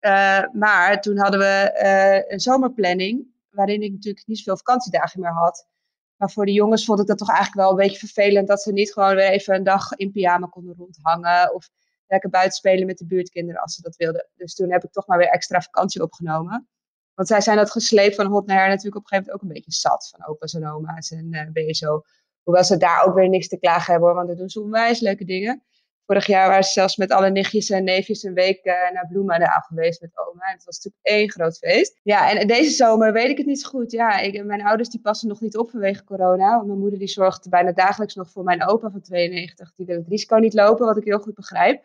Uh, 0.00 0.42
maar 0.52 1.00
toen 1.00 1.18
hadden 1.18 1.40
we 1.40 1.80
uh, 1.82 2.32
een 2.32 2.40
zomerplanning. 2.40 3.26
Waarin 3.50 3.82
ik 3.82 3.92
natuurlijk 3.92 4.26
niet 4.26 4.38
zoveel 4.38 4.56
vakantiedagen 4.56 5.20
meer 5.20 5.32
had. 5.32 5.68
Maar 6.16 6.30
voor 6.30 6.46
de 6.46 6.52
jongens 6.52 6.84
vond 6.84 7.00
ik 7.00 7.06
dat 7.06 7.18
toch 7.18 7.28
eigenlijk 7.28 7.58
wel 7.58 7.70
een 7.70 7.86
beetje 7.86 8.06
vervelend. 8.06 8.48
Dat 8.48 8.62
ze 8.62 8.72
niet 8.72 8.92
gewoon 8.92 9.14
weer 9.14 9.30
even 9.30 9.54
een 9.54 9.64
dag 9.64 9.92
in 9.92 10.10
pyjama 10.10 10.46
konden 10.46 10.74
rondhangen. 10.76 11.54
Of 11.54 11.70
lekker 12.06 12.30
buiten 12.30 12.56
spelen 12.56 12.86
met 12.86 12.98
de 12.98 13.06
buurtkinderen 13.06 13.62
als 13.62 13.74
ze 13.74 13.82
dat 13.82 13.96
wilden. 13.96 14.28
Dus 14.36 14.54
toen 14.54 14.72
heb 14.72 14.84
ik 14.84 14.92
toch 14.92 15.06
maar 15.06 15.18
weer 15.18 15.28
extra 15.28 15.60
vakantie 15.60 16.02
opgenomen. 16.02 16.68
Want 17.14 17.28
zij 17.28 17.40
zijn 17.40 17.56
dat 17.56 17.70
gesleept 17.70 18.14
van 18.14 18.26
hot 18.26 18.46
naar 18.46 18.58
her 18.58 18.68
natuurlijk 18.68 18.96
op 18.96 19.02
een 19.02 19.08
gegeven 19.08 19.32
moment 19.32 19.34
ook 19.34 19.48
een 19.48 19.62
beetje 19.62 19.80
zat. 19.80 20.08
Van 20.08 20.26
opa's 20.26 20.54
en 20.54 20.68
oma's 20.68 21.10
en 21.10 21.50
BSO. 21.52 22.02
Hoewel 22.42 22.64
ze 22.64 22.76
daar 22.76 23.04
ook 23.06 23.14
weer 23.14 23.28
niks 23.28 23.48
te 23.48 23.58
klagen 23.58 23.92
hebben 23.92 24.08
hoor, 24.08 24.18
want 24.18 24.30
er 24.30 24.36
doen 24.36 24.48
ze 24.48 24.60
onwijs 24.60 25.00
leuke 25.00 25.24
dingen. 25.24 25.62
Vorig 26.10 26.26
jaar 26.26 26.48
waren 26.48 26.64
ze 26.64 26.72
zelfs 26.72 26.96
met 26.96 27.10
alle 27.10 27.30
nichtjes 27.30 27.70
en 27.70 27.84
neefjes 27.84 28.22
een 28.22 28.34
week 28.34 28.64
uh, 28.64 28.72
naar 28.72 29.06
Bloemendaal 29.08 29.60
geweest 29.60 30.00
met 30.00 30.10
oma. 30.14 30.44
En 30.44 30.52
het 30.52 30.64
was 30.64 30.76
natuurlijk 30.76 31.06
één 31.06 31.30
groot 31.30 31.58
feest. 31.58 32.00
Ja, 32.02 32.30
en 32.30 32.46
deze 32.46 32.70
zomer 32.70 33.12
weet 33.12 33.28
ik 33.28 33.36
het 33.36 33.46
niet 33.46 33.60
zo 33.60 33.68
goed. 33.68 33.92
Ja, 33.92 34.18
ik, 34.18 34.44
mijn 34.44 34.62
ouders 34.62 34.88
die 34.88 35.00
passen 35.00 35.28
nog 35.28 35.40
niet 35.40 35.56
op 35.56 35.70
vanwege 35.70 36.04
corona. 36.04 36.54
Want 36.54 36.66
mijn 36.66 36.78
moeder 36.78 36.98
die 36.98 37.08
zorgt 37.08 37.48
bijna 37.48 37.72
dagelijks 37.72 38.14
nog 38.14 38.30
voor 38.30 38.44
mijn 38.44 38.66
opa 38.66 38.90
van 38.90 39.00
92. 39.00 39.72
Die 39.76 39.86
wil 39.86 39.96
het 39.96 40.08
risico 40.08 40.36
niet 40.36 40.54
lopen, 40.54 40.86
wat 40.86 40.96
ik 40.96 41.04
heel 41.04 41.18
goed 41.18 41.34
begrijp. 41.34 41.82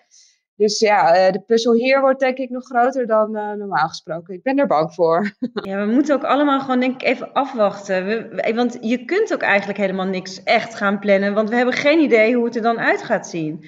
Dus 0.55 0.79
ja, 0.79 1.13
eh, 1.13 1.31
de 1.31 1.39
puzzel 1.39 1.73
hier 1.73 2.01
wordt 2.01 2.19
denk 2.19 2.37
ik 2.37 2.49
nog 2.49 2.65
groter 2.65 3.07
dan 3.07 3.35
uh, 3.35 3.51
normaal 3.51 3.87
gesproken. 3.87 4.33
Ik 4.33 4.43
ben 4.43 4.57
er 4.57 4.67
bang 4.67 4.93
voor. 4.93 5.31
Ja, 5.53 5.85
we 5.85 5.91
moeten 5.91 6.15
ook 6.15 6.23
allemaal 6.23 6.59
gewoon 6.59 6.79
denk 6.79 7.01
ik 7.01 7.07
even 7.07 7.33
afwachten. 7.33 8.05
We, 8.05 8.51
want 8.55 8.77
je 8.81 9.05
kunt 9.05 9.33
ook 9.33 9.41
eigenlijk 9.41 9.79
helemaal 9.79 10.05
niks 10.05 10.43
echt 10.43 10.75
gaan 10.75 10.99
plannen. 10.99 11.33
Want 11.33 11.49
we 11.49 11.55
hebben 11.55 11.73
geen 11.73 11.99
idee 11.99 12.35
hoe 12.35 12.45
het 12.45 12.55
er 12.55 12.61
dan 12.61 12.79
uit 12.79 13.03
gaat 13.03 13.27
zien. 13.27 13.65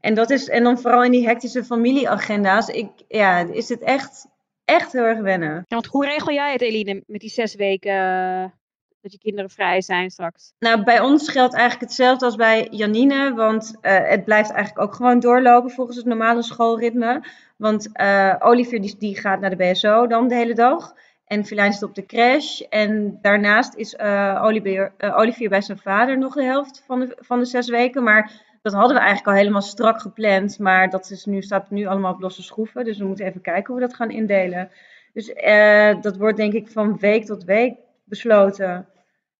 En, 0.00 0.14
dat 0.14 0.30
is, 0.30 0.48
en 0.48 0.62
dan 0.62 0.78
vooral 0.78 1.04
in 1.04 1.10
die 1.10 1.26
hectische 1.26 1.64
familieagenda's. 1.64 2.68
Ik, 2.68 2.90
ja, 3.08 3.38
is 3.38 3.68
het 3.68 3.82
echt, 3.82 4.26
echt 4.64 4.92
heel 4.92 5.02
erg 5.02 5.20
wennen. 5.20 5.54
Ja, 5.54 5.64
want 5.68 5.86
hoe 5.86 6.04
regel 6.04 6.32
jij 6.32 6.52
het 6.52 6.62
Eline 6.62 7.02
met 7.06 7.20
die 7.20 7.30
zes 7.30 7.54
weken 7.54 8.59
dat 9.02 9.12
je 9.12 9.18
kinderen 9.18 9.50
vrij 9.50 9.80
zijn 9.80 10.10
straks? 10.10 10.52
Nou, 10.58 10.84
bij 10.84 11.00
ons 11.00 11.28
geldt 11.28 11.54
eigenlijk 11.54 11.82
hetzelfde 11.82 12.24
als 12.24 12.36
bij 12.36 12.68
Janine, 12.70 13.34
want 13.34 13.74
uh, 13.82 13.98
het 14.08 14.24
blijft 14.24 14.50
eigenlijk 14.50 14.86
ook 14.86 14.94
gewoon 14.94 15.20
doorlopen 15.20 15.70
volgens 15.70 15.96
het 15.96 16.06
normale 16.06 16.42
schoolritme. 16.42 17.24
Want 17.56 17.88
uh, 17.92 18.34
Olivier 18.38 18.98
die, 18.98 19.20
gaat 19.20 19.40
naar 19.40 19.56
de 19.56 19.70
BSO 19.70 20.06
dan 20.06 20.28
de 20.28 20.34
hele 20.34 20.54
dag 20.54 20.94
en 21.24 21.44
Filijn 21.44 21.72
zit 21.72 21.82
op 21.82 21.94
de 21.94 22.06
crash. 22.06 22.60
En 22.60 23.18
daarnaast 23.22 23.74
is 23.74 23.94
uh, 23.94 24.40
Olivier, 24.44 24.92
Olivier 24.98 25.48
bij 25.48 25.60
zijn 25.60 25.78
vader 25.78 26.18
nog 26.18 26.34
de 26.34 26.44
helft 26.44 26.82
van 26.86 27.00
de, 27.00 27.16
van 27.20 27.38
de 27.38 27.44
zes 27.44 27.68
weken, 27.68 28.02
maar 28.02 28.48
dat 28.62 28.72
hadden 28.72 28.96
we 28.96 29.02
eigenlijk 29.02 29.28
al 29.28 29.42
helemaal 29.42 29.62
strak 29.62 30.00
gepland, 30.00 30.58
maar 30.58 30.90
dat 30.90 31.10
is 31.10 31.24
nu, 31.24 31.42
staat 31.42 31.70
nu 31.70 31.86
allemaal 31.86 32.12
op 32.12 32.20
losse 32.20 32.42
schroeven. 32.42 32.84
Dus 32.84 32.98
we 32.98 33.04
moeten 33.04 33.26
even 33.26 33.40
kijken 33.40 33.72
hoe 33.72 33.82
we 33.82 33.88
dat 33.88 33.96
gaan 33.96 34.10
indelen. 34.10 34.70
Dus 35.12 35.34
dat 36.00 36.16
wordt 36.16 36.36
denk 36.36 36.52
ik 36.52 36.68
van 36.68 36.98
week 36.98 37.24
tot 37.24 37.44
week 37.44 37.74
besloten. 38.10 38.88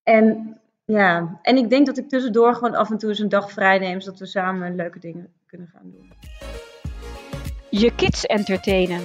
En 0.03 0.57
ja, 0.85 1.39
en 1.43 1.57
ik 1.57 1.71
denk 1.71 1.87
dat 1.87 1.99
ik 1.99 2.09
tussendoor 2.09 2.55
gewoon 2.55 2.75
af 2.75 2.91
en 2.91 2.99
toe 2.99 3.09
eens 3.09 3.19
een 3.19 3.29
dag 3.29 3.53
vrij 3.53 3.79
neem, 3.79 4.01
zodat 4.01 4.19
we 4.19 4.27
samen 4.27 4.75
leuke 4.75 4.99
dingen 4.99 5.33
kunnen 5.47 5.69
gaan 5.69 5.91
doen. 5.91 6.13
Je 7.71 7.95
kids 7.95 8.27
entertainen. 8.27 9.03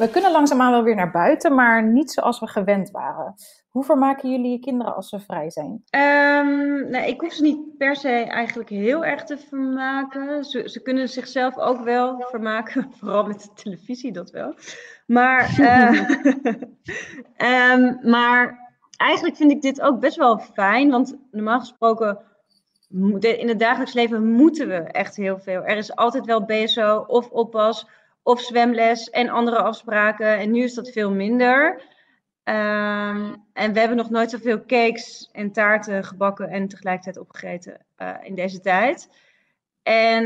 We 0.00 0.10
kunnen 0.10 0.32
langzaamaan 0.32 0.70
wel 0.70 0.82
weer 0.82 0.94
naar 0.94 1.10
buiten, 1.10 1.54
maar 1.54 1.82
niet 1.82 2.10
zoals 2.10 2.40
we 2.40 2.46
gewend 2.46 2.90
waren. 2.90 3.34
Hoe 3.68 3.84
vermaken 3.84 4.30
jullie 4.30 4.50
je 4.50 4.58
kinderen 4.58 4.94
als 4.94 5.08
ze 5.08 5.20
vrij 5.20 5.50
zijn? 5.50 5.68
Um, 5.90 6.90
nou, 6.90 7.06
ik 7.06 7.20
hoef 7.20 7.32
ze 7.32 7.42
niet 7.42 7.76
per 7.78 7.96
se 7.96 8.08
eigenlijk 8.08 8.68
heel 8.68 9.04
erg 9.04 9.24
te 9.24 9.38
vermaken. 9.38 10.44
Ze, 10.44 10.68
ze 10.68 10.82
kunnen 10.82 11.08
zichzelf 11.08 11.58
ook 11.58 11.84
wel 11.84 12.24
vermaken, 12.28 12.90
vooral 12.98 13.26
met 13.26 13.40
de 13.42 13.62
televisie 13.62 14.12
dat 14.12 14.30
wel. 14.30 14.54
Maar, 15.06 15.56
uh, 15.58 16.10
um, 17.72 17.98
maar 18.14 18.58
eigenlijk 18.96 19.36
vind 19.36 19.50
ik 19.50 19.62
dit 19.62 19.80
ook 19.80 20.00
best 20.00 20.16
wel 20.16 20.38
fijn, 20.38 20.90
want 20.90 21.16
normaal 21.30 21.60
gesproken 21.60 22.18
in 23.20 23.48
het 23.48 23.58
dagelijks 23.58 23.92
leven 23.92 24.26
moeten 24.26 24.68
we 24.68 24.74
echt 24.74 25.16
heel 25.16 25.38
veel. 25.38 25.62
Er 25.62 25.76
is 25.76 25.96
altijd 25.96 26.26
wel 26.26 26.44
BSO 26.44 27.04
of 27.06 27.30
oppas 27.30 27.86
of 28.22 28.40
zwemles 28.40 29.10
en 29.10 29.28
andere 29.28 29.58
afspraken. 29.58 30.38
En 30.38 30.50
nu 30.50 30.62
is 30.62 30.74
dat 30.74 30.90
veel 30.90 31.10
minder. 31.10 31.82
Um, 32.44 33.44
en 33.52 33.72
we 33.72 33.78
hebben 33.78 33.96
nog 33.96 34.10
nooit 34.10 34.30
zoveel 34.30 34.64
cakes 34.66 35.28
en 35.32 35.52
taarten 35.52 36.04
gebakken 36.04 36.48
en 36.48 36.68
tegelijkertijd 36.68 37.18
opgegeten 37.18 37.86
uh, 37.98 38.14
in 38.22 38.34
deze 38.34 38.60
tijd. 38.60 39.08
En 39.82 40.24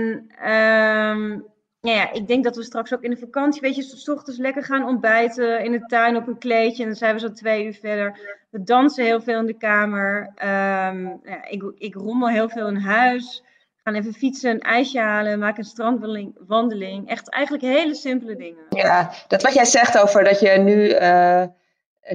um, 0.51 1.47
ja, 1.81 2.13
ik 2.13 2.27
denk 2.27 2.45
dat 2.45 2.57
we 2.57 2.63
straks 2.63 2.95
ook 2.95 3.03
in 3.03 3.11
de 3.11 3.17
vakantie, 3.17 3.61
weet 3.61 3.77
je, 3.77 3.83
s 3.83 4.09
ochtends 4.09 4.39
lekker 4.39 4.65
gaan 4.65 4.87
ontbijten 4.87 5.65
in 5.65 5.73
de 5.73 5.87
tuin 5.87 6.17
op 6.17 6.27
een 6.27 6.39
kleedje. 6.39 6.83
En 6.83 6.89
dan 6.89 6.99
zijn 6.99 7.15
we 7.15 7.21
zo 7.21 7.33
twee 7.33 7.65
uur 7.65 7.75
verder. 7.75 8.39
We 8.51 8.63
dansen 8.63 9.05
heel 9.05 9.21
veel 9.21 9.39
in 9.39 9.47
de 9.47 9.57
kamer. 9.57 10.21
Um, 10.27 11.21
ja, 11.25 11.49
ik, 11.49 11.73
ik 11.77 11.95
rommel 11.95 12.29
heel 12.29 12.49
veel 12.49 12.69
in 12.69 12.77
huis. 12.77 13.45
Gaan 13.85 13.95
even 13.95 14.15
fietsen, 14.15 14.51
een 14.51 14.61
ijsje 14.61 14.99
halen, 14.99 15.39
maken 15.39 15.59
een 15.59 15.65
strandwandeling. 15.65 17.09
Echt 17.09 17.31
eigenlijk 17.31 17.65
hele 17.65 17.95
simpele 17.95 18.37
dingen. 18.37 18.65
Ja, 18.69 19.13
dat 19.29 19.43
wat 19.43 19.55
jij 19.55 19.65
zegt 19.65 19.99
over 19.99 20.25
dat 20.25 20.41
je 20.41 20.51
nu 20.51 20.89
uh, 20.89 21.45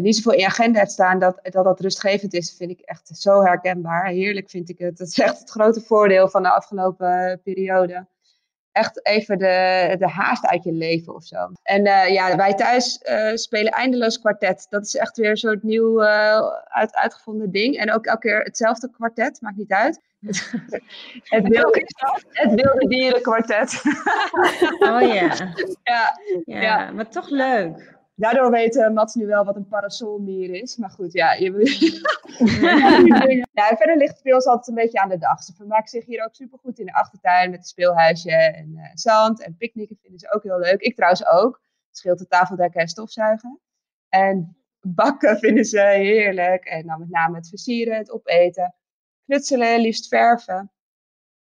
niet 0.01 0.15
zoveel 0.15 0.31
in 0.31 0.39
je 0.39 0.45
agenda 0.45 0.79
hebt 0.79 0.91
staan, 0.91 1.19
dat, 1.19 1.39
dat 1.43 1.63
dat 1.63 1.79
rustgevend 1.79 2.33
is, 2.33 2.55
vind 2.57 2.71
ik 2.71 2.79
echt 2.79 3.07
zo 3.13 3.41
herkenbaar. 3.41 4.05
Heerlijk 4.05 4.49
vind 4.49 4.69
ik 4.69 4.77
het. 4.77 4.97
Dat 4.97 5.07
is 5.07 5.19
echt 5.19 5.39
het 5.39 5.49
grote 5.49 5.81
voordeel 5.81 6.29
van 6.29 6.43
de 6.43 6.49
afgelopen 6.49 7.41
periode. 7.43 8.07
Echt 8.79 9.05
even 9.05 9.37
de, 9.37 9.95
de 9.99 10.07
haast 10.07 10.45
uit 10.45 10.63
je 10.63 10.71
leven 10.71 11.15
of 11.15 11.23
zo. 11.23 11.51
En 11.63 11.85
uh, 11.85 12.09
ja, 12.09 12.35
wij 12.35 12.53
thuis 12.53 13.01
uh, 13.09 13.35
spelen 13.35 13.71
eindeloos 13.71 14.19
kwartet. 14.19 14.65
Dat 14.69 14.85
is 14.85 14.95
echt 14.95 15.17
weer 15.17 15.29
een 15.29 15.37
soort 15.37 15.63
nieuw 15.63 16.01
uh, 16.01 16.41
uit, 16.63 16.95
uitgevonden 16.95 17.51
ding. 17.51 17.77
En 17.77 17.93
ook 17.93 18.05
elke 18.05 18.27
keer 18.27 18.39
hetzelfde 18.39 18.89
kwartet, 18.91 19.41
maakt 19.41 19.57
niet 19.57 19.71
uit. 19.71 19.99
het, 21.23 21.47
wilde, 21.47 21.83
het 22.31 22.61
wilde 22.61 22.87
dierenkwartet. 22.87 23.81
oh 24.89 25.01
ja. 25.01 25.33
ja. 25.83 26.19
ja. 26.45 26.61
Ja, 26.61 26.91
maar 26.91 27.09
toch 27.09 27.29
leuk. 27.29 27.98
Daardoor 28.19 28.51
weet 28.51 28.89
Mats 28.93 29.15
nu 29.15 29.25
wel 29.25 29.45
wat 29.45 29.55
een 29.55 29.67
parasolmier 29.67 30.61
is. 30.61 30.77
Maar 30.77 30.89
goed, 30.89 31.13
ja. 31.13 31.33
Je... 31.33 31.51
ja 33.53 33.75
verder 33.77 33.97
ligt 33.97 34.13
het 34.13 34.23
bij 34.23 34.33
ons 34.33 34.45
altijd 34.45 34.67
een 34.67 34.83
beetje 34.83 34.99
aan 34.99 35.09
de 35.09 35.17
dag. 35.17 35.43
Ze 35.43 35.53
vermaken 35.53 35.87
zich 35.87 36.05
hier 36.05 36.23
ook 36.23 36.35
supergoed 36.35 36.79
in 36.79 36.85
de 36.85 36.93
achtertuin 36.93 37.49
met 37.49 37.59
een 37.59 37.65
speelhuisje 37.65 38.31
en 38.31 38.69
uh, 38.75 38.89
zand. 38.93 39.43
En 39.43 39.57
picknicken 39.57 39.97
vinden 40.01 40.19
ze 40.19 40.33
ook 40.33 40.43
heel 40.43 40.59
leuk. 40.59 40.81
Ik 40.81 40.95
trouwens 40.95 41.27
ook. 41.27 41.61
Het 41.87 41.97
scheelt 41.97 42.19
de 42.19 42.27
tafeldekken 42.27 42.81
en 42.81 42.87
stofzuigen. 42.87 43.59
En 44.09 44.57
bakken 44.81 45.37
vinden 45.45 45.65
ze 45.65 45.79
heerlijk. 45.79 46.65
En 46.65 46.85
dan 46.85 46.99
met 46.99 47.09
name 47.09 47.35
het 47.35 47.49
versieren, 47.49 47.97
het 47.97 48.11
opeten. 48.11 48.75
Knutselen, 49.25 49.79
liefst 49.79 50.07
verven. 50.07 50.71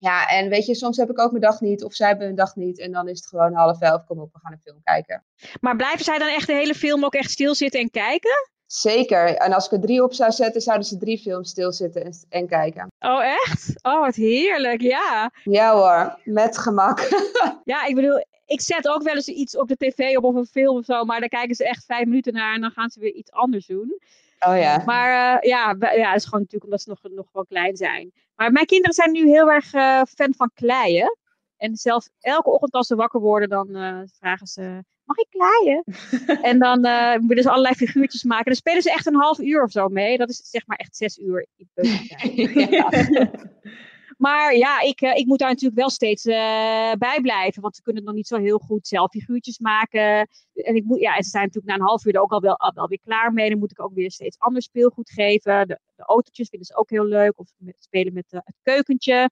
Ja, 0.01 0.27
en 0.27 0.49
weet 0.49 0.65
je, 0.65 0.75
soms 0.75 0.97
heb 0.97 1.09
ik 1.09 1.19
ook 1.19 1.31
mijn 1.31 1.43
dag 1.43 1.61
niet, 1.61 1.83
of 1.83 1.93
zij 1.93 2.07
hebben 2.07 2.25
hun 2.25 2.35
dag 2.35 2.55
niet. 2.55 2.79
En 2.79 2.91
dan 2.91 3.07
is 3.07 3.17
het 3.17 3.27
gewoon 3.27 3.53
half 3.53 3.81
elf, 3.81 4.05
kom 4.05 4.19
op, 4.19 4.33
we 4.33 4.39
gaan 4.39 4.51
een 4.51 4.61
film 4.63 4.81
kijken. 4.83 5.23
Maar 5.59 5.75
blijven 5.75 6.03
zij 6.03 6.17
dan 6.17 6.27
echt 6.27 6.47
de 6.47 6.53
hele 6.53 6.75
film 6.75 7.05
ook 7.05 7.13
echt 7.13 7.31
stilzitten 7.31 7.79
en 7.79 7.89
kijken? 7.89 8.49
Zeker. 8.65 9.35
En 9.35 9.53
als 9.53 9.65
ik 9.65 9.71
er 9.71 9.79
drie 9.79 10.03
op 10.03 10.13
zou 10.13 10.31
zetten, 10.31 10.61
zouden 10.61 10.87
ze 10.87 10.97
drie 10.97 11.17
films 11.17 11.49
stilzitten 11.49 12.03
en, 12.03 12.13
en 12.29 12.47
kijken. 12.47 12.91
Oh, 12.99 13.23
echt? 13.23 13.73
Oh, 13.81 13.99
wat 13.99 14.15
heerlijk, 14.15 14.81
ja. 14.81 15.31
Ja 15.43 15.73
hoor, 15.73 16.19
met 16.23 16.57
gemak. 16.57 17.09
ja, 17.63 17.85
ik 17.85 17.95
bedoel, 17.95 18.25
ik 18.45 18.61
zet 18.61 18.87
ook 18.87 19.03
wel 19.03 19.15
eens 19.15 19.27
iets 19.27 19.57
op 19.57 19.67
de 19.67 19.77
tv 19.77 20.17
op 20.17 20.23
of 20.23 20.35
een 20.35 20.45
film 20.45 20.77
of 20.77 20.85
zo, 20.85 21.03
maar 21.03 21.19
dan 21.19 21.29
kijken 21.29 21.55
ze 21.55 21.67
echt 21.67 21.85
vijf 21.85 22.05
minuten 22.05 22.33
naar 22.33 22.53
en 22.55 22.61
dan 22.61 22.71
gaan 22.71 22.89
ze 22.89 22.99
weer 22.99 23.13
iets 23.13 23.31
anders 23.31 23.65
doen. 23.65 23.99
Oh 24.47 24.57
ja. 24.57 24.81
Maar 24.85 25.07
uh, 25.07 25.49
ja, 25.49 25.75
ja, 25.79 26.07
dat 26.07 26.15
is 26.15 26.25
gewoon 26.25 26.39
natuurlijk 26.39 26.63
omdat 26.63 26.81
ze 26.81 26.89
nog, 26.89 26.99
nog 27.01 27.27
wel 27.31 27.45
klein 27.45 27.77
zijn. 27.77 28.11
Maar 28.41 28.51
mijn 28.51 28.65
kinderen 28.65 28.93
zijn 28.93 29.11
nu 29.11 29.27
heel 29.27 29.51
erg 29.51 29.73
uh, 29.73 30.01
fan 30.17 30.33
van 30.37 30.51
kleien. 30.53 31.17
En 31.57 31.75
zelfs 31.75 32.09
elke 32.19 32.49
ochtend 32.49 32.73
als 32.73 32.87
ze 32.87 32.95
wakker 32.95 33.19
worden, 33.19 33.49
dan 33.49 33.77
uh, 33.77 34.01
vragen 34.17 34.47
ze: 34.47 34.83
Mag 35.03 35.17
ik 35.17 35.27
kleien? 35.29 35.83
en 36.49 36.59
dan 36.59 36.81
willen 37.27 37.43
ze 37.43 37.49
allerlei 37.49 37.75
figuurtjes 37.75 38.23
maken. 38.23 38.45
Dan 38.45 38.55
spelen 38.55 38.81
ze 38.81 38.91
echt 38.91 39.05
een 39.05 39.15
half 39.15 39.39
uur 39.39 39.63
of 39.63 39.71
zo 39.71 39.87
mee. 39.87 40.17
Dat 40.17 40.29
is 40.29 40.49
zeg 40.49 40.67
maar 40.67 40.77
echt 40.77 40.95
zes 40.95 41.17
uur 41.17 41.47
in 41.55 41.69
ja. 42.69 42.89
Maar 44.21 44.55
ja, 44.55 44.81
ik, 44.81 45.01
ik 45.01 45.25
moet 45.25 45.39
daar 45.39 45.49
natuurlijk 45.49 45.79
wel 45.79 45.89
steeds 45.89 46.25
uh, 46.25 46.33
bij 46.93 47.19
blijven. 47.21 47.61
Want 47.61 47.75
ze 47.75 47.81
kunnen 47.81 48.03
nog 48.03 48.13
niet 48.13 48.27
zo 48.27 48.37
heel 48.37 48.57
goed 48.57 48.87
zelf 48.87 49.11
figuurtjes 49.11 49.59
maken. 49.59 50.27
En, 50.53 50.75
ik 50.75 50.83
moet, 50.83 50.99
ja, 50.99 51.15
en 51.15 51.23
ze 51.23 51.29
zijn 51.29 51.45
natuurlijk 51.45 51.73
na 51.73 51.79
een 51.79 51.89
half 51.89 52.05
uur 52.05 52.15
er 52.15 52.21
ook 52.21 52.31
al 52.31 52.41
wel, 52.41 52.57
al 52.57 52.87
weer 52.87 52.99
klaar 52.99 53.33
mee. 53.33 53.49
Dan 53.49 53.59
moet 53.59 53.71
ik 53.71 53.81
ook 53.81 53.93
weer 53.93 54.11
steeds 54.11 54.39
ander 54.39 54.61
speelgoed 54.61 55.09
geven. 55.09 55.67
De, 55.67 55.79
autootjes 55.95 56.49
vinden 56.49 56.67
ze 56.67 56.75
ook 56.75 56.89
heel 56.89 57.05
leuk. 57.05 57.39
Of 57.39 57.47
spelen 57.79 58.13
met 58.13 58.29
de, 58.29 58.41
het 58.43 58.55
keukentje. 58.63 59.29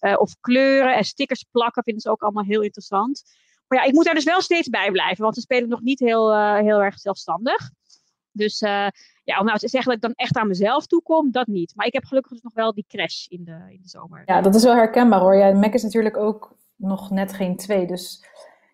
Of 0.00 0.36
kleuren 0.40 0.96
en 0.96 1.04
stickers 1.04 1.44
plakken 1.50 1.82
vinden 1.82 2.02
ze 2.02 2.10
ook 2.10 2.22
allemaal 2.22 2.44
heel 2.44 2.62
interessant. 2.62 3.22
Maar 3.68 3.78
ja, 3.78 3.84
ik 3.84 3.92
moet 3.92 4.04
daar 4.04 4.14
dus 4.14 4.24
wel 4.24 4.40
steeds 4.40 4.68
bij 4.68 4.90
blijven. 4.90 5.22
Want 5.22 5.34
ze 5.34 5.40
spelen 5.40 5.68
nog 5.68 5.80
niet 5.80 5.98
heel, 5.98 6.54
heel 6.56 6.82
erg 6.82 6.98
zelfstandig. 6.98 7.70
Dus 8.32 8.60
uh, 8.60 8.88
ja, 9.26 9.42
nou 9.42 9.58
te 9.58 9.68
zeggen 9.68 9.92
ik 9.92 10.00
dan 10.00 10.12
echt 10.14 10.36
aan 10.36 10.48
mezelf 10.48 10.86
toekom, 10.86 11.30
dat 11.30 11.46
niet. 11.46 11.72
Maar 11.76 11.86
ik 11.86 11.92
heb 11.92 12.04
gelukkig 12.04 12.32
dus 12.32 12.42
nog 12.42 12.54
wel 12.54 12.74
die 12.74 12.84
crash 12.88 13.26
in 13.26 13.44
de, 13.44 13.66
in 13.68 13.78
de 13.82 13.88
zomer. 13.88 14.22
Ja, 14.24 14.40
dat 14.40 14.54
is 14.54 14.64
wel 14.64 14.74
herkenbaar 14.74 15.20
hoor. 15.20 15.36
Ja, 15.36 15.52
Mac 15.52 15.72
is 15.72 15.82
natuurlijk 15.82 16.16
ook 16.16 16.56
nog 16.76 17.10
net 17.10 17.32
geen 17.32 17.56
twee. 17.56 17.86
Dus 17.86 18.24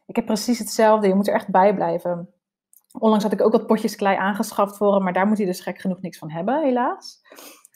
ik 0.06 0.16
heb 0.16 0.26
precies 0.26 0.58
hetzelfde. 0.58 1.08
Je 1.08 1.14
moet 1.14 1.28
er 1.28 1.34
echt 1.34 1.48
bij 1.48 1.74
blijven. 1.74 2.28
Onlangs 2.98 3.24
had 3.24 3.32
ik 3.32 3.40
ook 3.40 3.52
wat 3.52 3.66
potjes 3.66 3.96
klei 3.96 4.16
aangeschaft 4.16 4.76
voor 4.76 4.94
hem, 4.94 5.02
maar 5.02 5.12
daar 5.12 5.26
moet 5.26 5.36
hij 5.36 5.46
dus 5.46 5.60
gek 5.60 5.78
genoeg 5.78 6.00
niks 6.00 6.18
van 6.18 6.30
hebben, 6.30 6.62
helaas. 6.62 7.20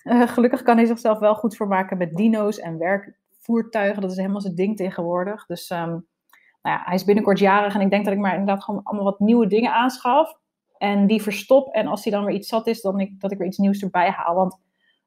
Uh, 0.04 0.28
gelukkig 0.28 0.62
kan 0.62 0.76
hij 0.76 0.86
zichzelf 0.86 1.18
wel 1.18 1.34
goed 1.34 1.56
vermaken 1.56 1.98
met 1.98 2.16
dino's 2.16 2.58
en 2.58 2.78
werkvoertuigen. 2.78 4.02
Dat 4.02 4.10
is 4.10 4.16
helemaal 4.16 4.40
zijn 4.40 4.54
ding 4.54 4.76
tegenwoordig. 4.76 5.46
Dus 5.46 5.70
um, 5.70 6.06
nou 6.62 6.78
ja, 6.78 6.82
hij 6.84 6.94
is 6.94 7.04
binnenkort 7.04 7.38
jarig 7.38 7.74
en 7.74 7.80
ik 7.80 7.90
denk 7.90 8.04
dat 8.04 8.14
ik 8.14 8.20
maar 8.20 8.32
inderdaad 8.32 8.64
gewoon 8.64 8.82
allemaal 8.82 9.04
wat 9.04 9.20
nieuwe 9.20 9.46
dingen 9.46 9.72
aanschaf. 9.72 10.38
En 10.78 11.06
die 11.06 11.22
verstop. 11.22 11.74
En 11.74 11.86
als 11.86 12.04
hij 12.04 12.12
dan 12.12 12.24
weer 12.24 12.34
iets 12.34 12.48
zat 12.48 12.66
is, 12.66 12.80
dan 12.80 13.00
ik, 13.00 13.20
dat 13.20 13.32
ik 13.32 13.38
weer 13.38 13.46
iets 13.46 13.58
nieuws 13.58 13.82
erbij 13.82 14.10
haal. 14.10 14.34
Want 14.34 14.58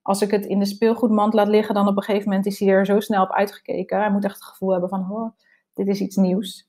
als 0.01 0.21
ik 0.21 0.31
het 0.31 0.45
in 0.45 0.59
de 0.59 0.65
speelgoedmand 0.65 1.33
laat 1.33 1.47
liggen, 1.47 1.75
dan 1.75 1.87
op 1.87 1.97
een 1.97 2.03
gegeven 2.03 2.29
moment 2.29 2.45
is 2.45 2.59
hij 2.59 2.69
er 2.69 2.85
zo 2.85 2.99
snel 2.99 3.23
op 3.23 3.31
uitgekeken. 3.31 3.97
Hij 3.97 4.11
moet 4.11 4.23
echt 4.23 4.35
het 4.35 4.43
gevoel 4.43 4.71
hebben 4.71 4.89
van, 4.89 5.11
oh, 5.11 5.37
dit 5.73 5.87
is 5.87 5.99
iets 5.99 6.15
nieuws. 6.15 6.67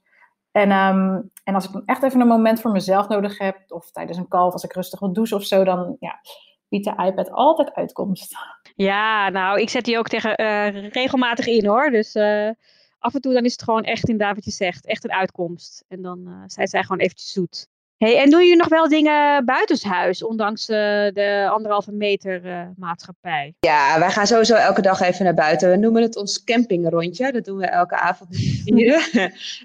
En, 0.52 0.70
um, 0.70 1.30
en 1.44 1.54
als 1.54 1.64
ik 1.64 1.72
dan 1.72 1.82
echt 1.86 2.02
even 2.02 2.20
een 2.20 2.26
moment 2.26 2.60
voor 2.60 2.70
mezelf 2.70 3.08
nodig 3.08 3.38
heb, 3.38 3.64
of 3.68 3.90
tijdens 3.90 4.18
een 4.18 4.28
kalf, 4.28 4.52
als 4.52 4.64
ik 4.64 4.72
rustig 4.72 5.00
wil 5.00 5.12
douchen 5.12 5.36
of 5.36 5.44
zo, 5.44 5.64
dan 5.64 5.96
ja, 6.00 6.20
biedt 6.68 6.84
de 6.84 7.04
iPad 7.04 7.30
altijd 7.30 7.74
uitkomst. 7.74 8.36
Ja, 8.74 9.28
nou, 9.28 9.60
ik 9.60 9.68
zet 9.70 9.84
die 9.84 9.98
ook 9.98 10.08
tegen, 10.08 10.40
uh, 10.40 10.90
regelmatig 10.90 11.46
in 11.46 11.66
hoor. 11.66 11.90
Dus 11.90 12.14
uh, 12.14 12.50
af 12.98 13.14
en 13.14 13.20
toe 13.20 13.32
dan 13.32 13.44
is 13.44 13.52
het 13.52 13.62
gewoon 13.62 13.82
echt 13.82 14.08
inderdaad 14.08 14.34
wat 14.34 14.44
je 14.44 14.50
zegt, 14.50 14.86
echt 14.86 15.04
een 15.04 15.12
uitkomst. 15.12 15.84
En 15.88 16.02
dan 16.02 16.20
uh, 16.26 16.42
zijn 16.46 16.68
zij 16.68 16.82
gewoon 16.82 17.00
eventjes 17.00 17.32
zoet. 17.32 17.68
Hey, 18.00 18.18
en 18.18 18.30
doen 18.30 18.40
jullie 18.40 18.56
nog 18.56 18.68
wel 18.68 18.88
dingen 18.88 19.44
buitenshuis, 19.44 20.22
ondanks 20.22 20.68
uh, 20.68 20.76
de 21.12 21.48
anderhalve 21.50 21.92
meter 21.92 22.44
uh, 22.44 22.66
maatschappij? 22.76 23.54
Ja, 23.58 23.98
wij 23.98 24.10
gaan 24.10 24.26
sowieso 24.26 24.54
elke 24.54 24.82
dag 24.82 25.00
even 25.00 25.24
naar 25.24 25.34
buiten. 25.34 25.70
We 25.70 25.76
noemen 25.76 26.02
het 26.02 26.16
ons 26.16 26.44
campingrondje. 26.44 27.32
Dat 27.32 27.44
doen 27.44 27.58
we 27.58 27.66
elke 27.66 27.96
avond 27.96 28.36
vieren. 28.64 29.02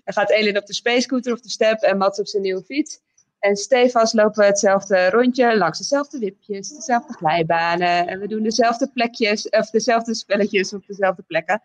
Dan 0.03 0.13
gaat 0.13 0.29
Elin 0.29 0.57
op 0.57 0.65
de 0.65 0.73
space 0.73 1.01
scooter 1.01 1.33
of 1.33 1.39
de 1.39 1.49
step 1.49 1.81
en 1.81 1.97
Mats 1.97 2.19
op 2.19 2.27
zijn 2.27 2.41
nieuwe 2.41 2.63
fiets. 2.63 2.99
En 3.39 3.55
stevast 3.55 4.13
lopen 4.13 4.39
we 4.39 4.45
hetzelfde 4.45 5.09
rondje 5.09 5.57
langs 5.57 5.77
dezelfde 5.77 6.19
wipjes, 6.19 6.69
dezelfde 6.69 7.13
glijbanen. 7.13 8.07
En 8.07 8.19
we 8.19 8.27
doen 8.27 8.43
dezelfde 8.43 8.89
plekjes, 8.93 9.49
of 9.49 9.69
dezelfde 9.69 10.15
spelletjes 10.15 10.73
op 10.73 10.87
dezelfde 10.87 11.23
plekken. 11.27 11.61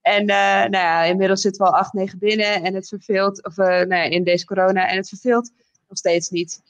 En 0.00 0.22
uh, 0.22 0.36
nou 0.60 0.70
ja, 0.70 1.02
inmiddels 1.02 1.40
zitten 1.40 1.64
we 1.64 1.70
al 1.70 1.78
acht, 1.78 1.92
negen 1.92 2.18
binnen 2.18 2.62
en 2.62 2.74
het 2.74 2.88
verveelt, 2.88 3.44
of 3.44 3.56
nou 3.56 3.94
ja, 3.94 4.02
in 4.02 4.24
deze 4.24 4.44
corona, 4.44 4.88
en 4.88 4.96
het 4.96 5.08
verveelt 5.08 5.50
nog 5.92 5.98
steeds 5.98 6.30
niet. 6.30 6.62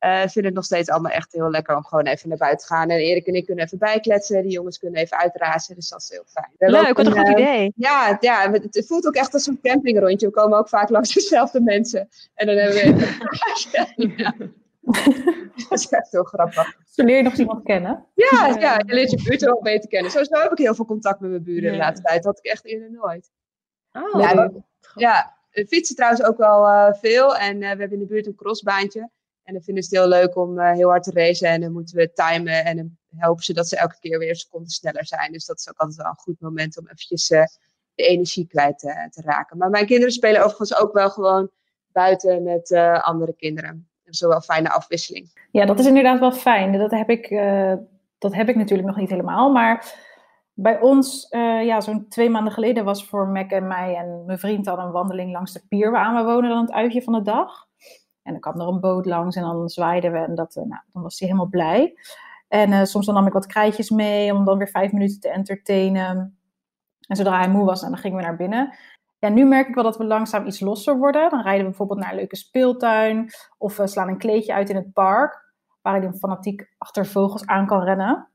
Uh, 0.00 0.20
vinden 0.20 0.44
het 0.44 0.54
nog 0.54 0.64
steeds 0.64 0.88
allemaal 0.88 1.12
echt 1.12 1.32
heel 1.32 1.50
lekker 1.50 1.76
om 1.76 1.84
gewoon 1.84 2.06
even 2.06 2.28
naar 2.28 2.38
buiten 2.38 2.66
te 2.66 2.74
gaan. 2.74 2.88
En 2.88 2.98
Erik 2.98 3.26
en 3.26 3.34
ik 3.34 3.46
kunnen 3.46 3.64
even 3.64 3.78
bijkletsen. 3.78 4.42
Die 4.42 4.52
jongens 4.52 4.78
kunnen 4.78 5.00
even 5.00 5.18
uitrazen. 5.18 5.74
Dus 5.74 5.88
dat 5.88 6.00
is 6.00 6.08
heel 6.10 6.24
fijn. 6.26 6.50
Leuk, 6.56 6.96
wat 6.96 7.06
een 7.06 7.12
goed 7.12 7.28
idee. 7.28 7.72
Ja, 7.76 8.16
ja, 8.20 8.50
het 8.52 8.84
voelt 8.86 9.06
ook 9.06 9.14
echt 9.14 9.34
als 9.34 9.46
een 9.46 9.60
campingrondje. 9.62 10.26
We 10.26 10.32
komen 10.32 10.58
ook 10.58 10.68
vaak 10.68 10.88
langs 10.88 11.14
dezelfde 11.14 11.60
mensen. 11.60 12.08
En 12.34 12.46
dan 12.46 12.56
hebben 12.56 12.74
we 12.74 12.82
even... 12.82 14.16
ja. 14.16 14.34
Dat 15.68 15.78
is 15.78 15.88
echt 15.88 16.12
heel 16.12 16.24
grappig. 16.24 16.76
Zo 16.90 17.04
leer 17.04 17.16
je 17.16 17.22
nog 17.22 17.34
iemand 17.34 17.64
kennen. 17.64 18.06
Ja, 18.14 18.56
ja 18.58 18.82
je 18.86 18.94
leert 18.94 19.10
je 19.10 19.22
buurt 19.22 19.40
wel 19.40 19.62
beter 19.62 19.88
kennen. 19.88 20.10
Sowieso 20.10 20.40
heb 20.40 20.52
ik 20.52 20.58
heel 20.58 20.74
veel 20.74 20.84
contact 20.84 21.20
met 21.20 21.30
mijn 21.30 21.42
buren 21.42 21.72
de 21.72 21.78
laatste 21.78 22.02
tijd. 22.04 22.22
Dat 22.22 22.34
had 22.34 22.44
ik 22.44 22.50
echt 22.50 22.64
eerder 22.64 22.90
nooit. 22.90 23.30
Oh, 23.92 24.20
ja, 24.20 24.50
ja, 24.94 25.35
fietsen 25.68 25.96
trouwens 25.96 26.22
ook 26.22 26.36
wel 26.36 26.64
uh, 26.64 26.92
veel. 26.92 27.36
En 27.36 27.54
uh, 27.54 27.60
we 27.60 27.66
hebben 27.66 27.92
in 27.92 27.98
de 27.98 28.06
buurt 28.06 28.26
een 28.26 28.34
crossbaantje. 28.34 29.10
En 29.42 29.52
dan 29.52 29.62
vinden 29.62 29.82
ze 29.82 29.96
het 29.96 29.98
heel 29.98 30.18
leuk 30.20 30.36
om 30.36 30.60
heel 30.60 30.88
hard 30.88 31.02
te 31.02 31.10
racen. 31.10 31.48
En 31.48 31.60
dan 31.60 31.72
moeten 31.72 31.96
we 31.96 32.12
timen. 32.12 32.64
En 32.64 32.76
dan 32.76 32.96
helpen 33.16 33.44
ze 33.44 33.52
dat 33.52 33.68
ze 33.68 33.76
elke 33.76 33.96
keer 34.00 34.18
weer 34.18 34.28
een 34.28 34.34
seconde 34.34 34.70
sneller 34.70 35.06
zijn. 35.06 35.32
Dus 35.32 35.46
dat 35.46 35.58
is 35.58 35.68
ook 35.68 35.78
altijd 35.78 35.96
wel 35.96 36.06
een 36.06 36.16
goed 36.16 36.40
moment 36.40 36.78
om 36.78 36.84
eventjes 36.84 37.28
de 37.28 37.48
energie 37.94 38.46
kwijt 38.46 38.78
te 38.78 39.22
raken. 39.24 39.56
Maar 39.56 39.70
mijn 39.70 39.86
kinderen 39.86 40.12
spelen 40.12 40.40
overigens 40.40 40.76
ook 40.76 40.92
wel 40.92 41.10
gewoon 41.10 41.50
buiten 41.92 42.42
met 42.42 42.72
andere 43.00 43.34
kinderen. 43.36 43.88
Is 44.04 44.20
wel 44.20 44.40
fijne 44.40 44.70
afwisseling. 44.70 45.48
Ja, 45.50 45.66
dat 45.66 45.78
is 45.78 45.86
inderdaad 45.86 46.20
wel 46.20 46.32
fijn. 46.32 46.78
Dat 46.78 46.90
heb 46.90 47.10
ik, 47.10 47.28
dat 48.18 48.34
heb 48.34 48.48
ik 48.48 48.56
natuurlijk 48.56 48.88
nog 48.88 48.96
niet 48.96 49.10
helemaal. 49.10 49.52
Maar 49.52 49.94
bij 50.58 50.80
ons, 50.80 51.26
uh, 51.30 51.64
ja, 51.64 51.80
zo'n 51.80 52.08
twee 52.08 52.30
maanden 52.30 52.52
geleden 52.52 52.84
was 52.84 53.06
voor 53.06 53.28
Mac 53.28 53.50
en 53.50 53.66
mij 53.66 53.94
en 53.96 54.24
mijn 54.24 54.38
vriend 54.38 54.64
dan 54.64 54.78
een 54.78 54.90
wandeling 54.90 55.32
langs 55.32 55.52
de 55.52 55.66
pier 55.68 55.90
waar 55.90 56.14
we 56.14 56.32
wonen 56.32 56.50
dan 56.50 56.60
het 56.60 56.72
uitje 56.72 57.02
van 57.02 57.12
de 57.12 57.22
dag. 57.22 57.66
En 58.22 58.32
dan 58.32 58.40
kwam 58.40 58.60
er 58.60 58.68
een 58.68 58.80
boot 58.80 59.06
langs 59.06 59.36
en 59.36 59.42
dan 59.42 59.68
zwaaiden 59.68 60.12
we 60.12 60.18
en 60.18 60.34
dat, 60.34 60.56
uh, 60.56 60.64
nou, 60.64 60.82
dan 60.92 61.02
was 61.02 61.18
hij 61.18 61.28
helemaal 61.28 61.50
blij. 61.50 61.98
En 62.48 62.70
uh, 62.70 62.82
soms 62.82 63.06
dan 63.06 63.14
nam 63.14 63.26
ik 63.26 63.32
wat 63.32 63.46
krijtjes 63.46 63.90
mee 63.90 64.34
om 64.34 64.44
dan 64.44 64.58
weer 64.58 64.68
vijf 64.68 64.92
minuten 64.92 65.20
te 65.20 65.28
entertainen. 65.28 66.38
En 67.08 67.16
zodra 67.16 67.38
hij 67.38 67.48
moe 67.48 67.64
was, 67.64 67.80
dan 67.80 67.96
gingen 67.96 68.16
we 68.16 68.22
naar 68.22 68.36
binnen. 68.36 68.74
Ja, 69.18 69.28
nu 69.28 69.44
merk 69.44 69.68
ik 69.68 69.74
wel 69.74 69.84
dat 69.84 69.96
we 69.96 70.04
langzaam 70.04 70.46
iets 70.46 70.60
losser 70.60 70.98
worden. 70.98 71.30
Dan 71.30 71.42
rijden 71.42 71.62
we 71.62 71.68
bijvoorbeeld 71.68 71.98
naar 71.98 72.10
een 72.10 72.16
leuke 72.16 72.36
speeltuin 72.36 73.30
of 73.58 73.76
we 73.76 73.86
slaan 73.86 74.08
een 74.08 74.18
kleedje 74.18 74.54
uit 74.54 74.70
in 74.70 74.76
het 74.76 74.92
park, 74.92 75.52
waar 75.82 75.92
hij 75.92 76.02
dan 76.02 76.18
fanatiek 76.18 76.74
achter 76.78 77.06
vogels 77.06 77.46
aan 77.46 77.66
kan 77.66 77.82
rennen. 77.82 78.28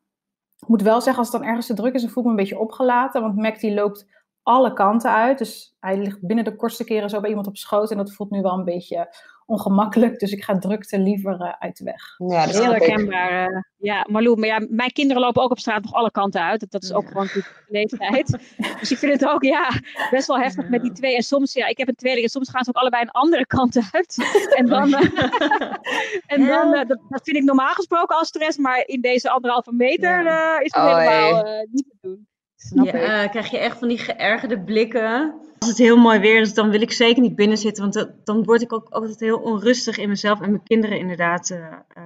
Ik 0.61 0.67
moet 0.67 0.81
wel 0.81 1.01
zeggen, 1.01 1.23
als 1.23 1.31
het 1.31 1.41
dan 1.41 1.49
ergens 1.49 1.67
te 1.67 1.73
druk 1.73 1.93
is, 1.93 2.01
dan 2.01 2.09
voel 2.09 2.23
ik 2.23 2.29
me 2.29 2.35
een 2.35 2.41
beetje 2.41 2.59
opgelaten. 2.59 3.21
Want 3.21 3.35
Mac 3.35 3.59
die 3.59 3.73
loopt 3.73 4.05
alle 4.43 4.73
kanten 4.73 5.11
uit. 5.11 5.37
Dus 5.37 5.75
hij 5.79 5.97
ligt 5.97 6.21
binnen 6.21 6.45
de 6.45 6.55
kortste 6.55 6.83
keren 6.83 7.09
zo 7.09 7.19
bij 7.19 7.29
iemand 7.29 7.47
op 7.47 7.57
schoot. 7.57 7.91
En 7.91 7.97
dat 7.97 8.13
voelt 8.13 8.31
nu 8.31 8.41
wel 8.41 8.53
een 8.53 8.63
beetje 8.63 9.09
ongemakkelijk. 9.51 10.19
Dus 10.19 10.31
ik 10.31 10.43
ga 10.43 10.57
drukte 10.57 10.99
liever 10.99 11.41
uh, 11.41 11.53
uit 11.59 11.77
de 11.77 11.83
weg. 11.83 12.15
Ja, 12.17 12.45
dat 12.45 12.53
is 12.53 12.59
heel 12.59 12.71
herkenbaar. 12.71 13.51
Uh, 13.51 13.61
ja, 13.77 14.05
Marlou, 14.09 14.39
maar 14.39 14.47
ja, 14.47 14.65
mijn 14.69 14.91
kinderen 14.91 15.21
lopen 15.21 15.43
ook 15.43 15.51
op 15.51 15.59
straat 15.59 15.83
nog 15.83 15.93
alle 15.93 16.11
kanten 16.11 16.41
uit. 16.41 16.71
Dat 16.71 16.83
is 16.83 16.93
ook 16.93 17.07
gewoon 17.07 17.25
de 17.25 17.45
leeftijd. 17.67 18.37
dus 18.79 18.91
ik 18.91 18.97
vind 18.97 19.13
het 19.13 19.25
ook 19.25 19.43
ja, 19.43 19.69
best 20.11 20.27
wel 20.27 20.39
heftig 20.39 20.69
met 20.69 20.81
die 20.81 20.91
twee. 20.91 21.15
En 21.15 21.23
soms, 21.23 21.53
ja, 21.53 21.67
ik 21.67 21.77
heb 21.77 21.87
een 21.87 21.95
tweeling 21.95 22.23
en 22.23 22.29
soms 22.29 22.49
gaan 22.49 22.63
ze 22.63 22.69
ook 22.69 22.81
allebei 22.81 23.03
een 23.03 23.11
andere 23.11 23.45
kant 23.45 23.79
uit. 23.91 24.17
en 24.57 24.65
dan, 24.65 24.89
uh, 24.89 25.01
en 26.33 26.45
dan 26.45 26.71
dat, 26.71 26.87
dat, 26.87 27.21
vind 27.23 27.37
ik 27.37 27.43
normaal 27.43 27.73
gesproken 27.73 28.17
al 28.17 28.25
stress. 28.25 28.57
Maar 28.57 28.83
in 28.85 29.01
deze 29.01 29.29
anderhalve 29.29 29.73
meter 29.73 30.19
is 30.61 30.73
het 30.73 30.83
oh, 30.83 30.97
helemaal 30.97 31.65
niet 31.71 31.85
te 31.89 31.97
doen. 32.01 32.29
Ja, 32.69 33.27
krijg 33.27 33.51
je 33.51 33.57
echt 33.57 33.79
van 33.79 33.87
die 33.87 33.97
geërgerde 33.97 34.59
blikken. 34.59 35.33
Als 35.57 35.69
het 35.69 35.77
heel 35.77 35.97
mooi 35.97 36.19
weer 36.19 36.41
is, 36.41 36.53
dan 36.53 36.69
wil 36.69 36.81
ik 36.81 36.91
zeker 36.91 37.21
niet 37.21 37.35
binnen 37.35 37.57
zitten. 37.57 37.83
Want 37.83 38.09
dan 38.23 38.43
word 38.43 38.61
ik 38.61 38.73
ook 38.73 38.89
altijd 38.89 39.19
heel 39.19 39.37
onrustig 39.37 39.97
in 39.97 40.09
mezelf 40.09 40.41
en 40.41 40.49
mijn 40.49 40.63
kinderen 40.63 40.99
inderdaad 40.99 41.49
uh, 41.49 41.57
uh, 41.57 42.03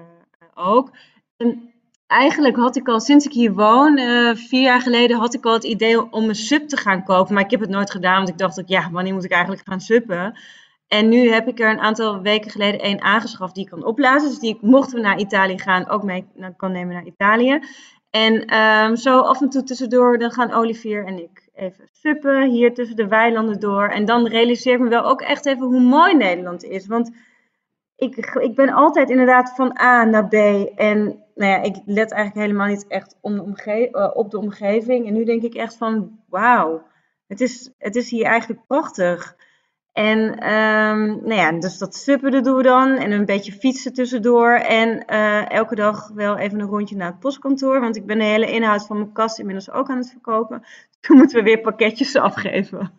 ook. 0.54 0.92
En 1.38 1.74
eigenlijk 2.08 2.56
had 2.56 2.76
ik 2.76 2.88
al, 2.88 3.00
sinds 3.00 3.26
ik 3.26 3.32
hier 3.32 3.54
woon, 3.54 3.98
uh, 3.98 4.36
vier 4.36 4.62
jaar 4.62 4.82
geleden, 4.82 5.18
had 5.18 5.34
ik 5.34 5.46
al 5.46 5.54
het 5.54 5.64
idee 5.64 6.12
om 6.12 6.30
een 6.30 6.36
sub 6.36 6.68
te 6.68 6.78
gaan 6.78 7.04
kopen. 7.04 7.34
Maar 7.34 7.44
ik 7.44 7.52
heb 7.52 7.60
het 7.60 7.70
nooit 7.70 7.92
gedaan, 7.92 8.18
want 8.18 8.30
ik 8.30 8.38
dacht 8.38 8.60
ook, 8.60 8.68
ja, 8.68 8.90
wanneer 8.92 9.14
moet 9.14 9.24
ik 9.24 9.32
eigenlijk 9.32 9.64
gaan 9.66 9.82
suppen? 9.82 10.40
En 10.88 11.10
nu 11.10 11.30
heb 11.30 11.48
ik 11.48 11.60
er 11.60 11.70
een 11.70 11.80
aantal 11.80 12.22
weken 12.22 12.52
geleden 12.52 12.80
één 12.80 13.02
aangeschaft 13.02 13.56
die 13.56 13.64
ik 13.64 13.70
kan 13.70 13.86
opblazen. 13.86 14.30
Dus 14.30 14.40
die 14.40 14.56
ik, 14.56 14.62
mochten 14.62 14.96
we 14.96 15.02
naar 15.02 15.20
Italië 15.20 15.60
gaan, 15.60 15.90
ook 15.90 16.04
mee 16.04 16.26
kan 16.58 16.72
nemen 16.72 16.94
naar 16.94 17.06
Italië. 17.06 17.60
En 18.16 18.56
um, 18.58 18.96
zo 18.96 19.20
af 19.20 19.42
en 19.42 19.50
toe 19.50 19.64
tussendoor, 19.64 20.18
dan 20.18 20.32
gaan 20.32 20.54
Olivier 20.54 21.06
en 21.06 21.20
ik 21.20 21.50
even 21.54 21.90
suppen 21.92 22.50
hier 22.50 22.74
tussen 22.74 22.96
de 22.96 23.08
weilanden 23.08 23.60
door. 23.60 23.88
En 23.88 24.06
dan 24.06 24.28
realiseer 24.28 24.74
ik 24.74 24.80
me 24.80 24.90
wel 24.90 25.04
ook 25.04 25.22
echt 25.22 25.46
even 25.46 25.66
hoe 25.66 25.80
mooi 25.80 26.16
Nederland 26.16 26.64
is. 26.64 26.88
Want 26.88 27.12
ik, 27.96 28.16
ik 28.18 28.56
ben 28.56 28.70
altijd 28.70 29.10
inderdaad 29.10 29.56
van 29.56 29.80
A 29.80 30.04
naar 30.04 30.28
B. 30.28 30.34
En 30.76 31.24
nou 31.36 31.52
ja, 31.52 31.62
ik 31.62 31.76
let 31.86 32.12
eigenlijk 32.12 32.48
helemaal 32.48 32.68
niet 32.68 32.88
echt 32.88 33.18
om 33.22 33.36
de 33.36 33.44
omge 33.44 33.90
uh, 33.92 34.10
op 34.14 34.32
de 34.32 34.40
omgeving. 34.40 35.08
En 35.08 35.14
nu 35.14 35.24
denk 35.24 35.42
ik 35.44 35.54
echt 35.54 35.78
van 35.78 36.20
wauw, 36.30 36.84
het 37.28 37.42
is, 37.42 37.72
het 37.78 37.96
is 37.96 38.10
hier 38.10 38.26
eigenlijk 38.26 38.62
prachtig. 38.68 39.36
En 39.96 40.20
um, 40.54 41.20
nou 41.24 41.34
ja, 41.34 41.52
dus 41.52 41.78
dat 41.78 41.96
suppen 41.96 42.44
doen 42.44 42.56
we 42.56 42.64
dan. 42.64 42.98
En 42.98 43.12
een 43.12 43.26
beetje 43.26 43.52
fietsen 43.52 43.94
tussendoor. 43.94 44.52
En 44.52 45.04
uh, 45.10 45.52
elke 45.52 45.76
dag 45.76 46.08
wel 46.08 46.38
even 46.38 46.60
een 46.60 46.68
rondje 46.68 46.96
naar 46.96 47.08
het 47.08 47.20
postkantoor. 47.20 47.80
Want 47.80 47.96
ik 47.96 48.06
ben 48.06 48.18
de 48.18 48.24
hele 48.24 48.52
inhoud 48.52 48.86
van 48.86 48.98
mijn 48.98 49.12
kast 49.12 49.40
inmiddels 49.40 49.72
ook 49.72 49.90
aan 49.90 49.98
het 49.98 50.10
verkopen. 50.10 50.64
Toen 51.02 51.18
moeten 51.18 51.38
we 51.38 51.44
weer 51.44 51.62
pakketjes 51.62 52.16
afgeven. 52.30 52.94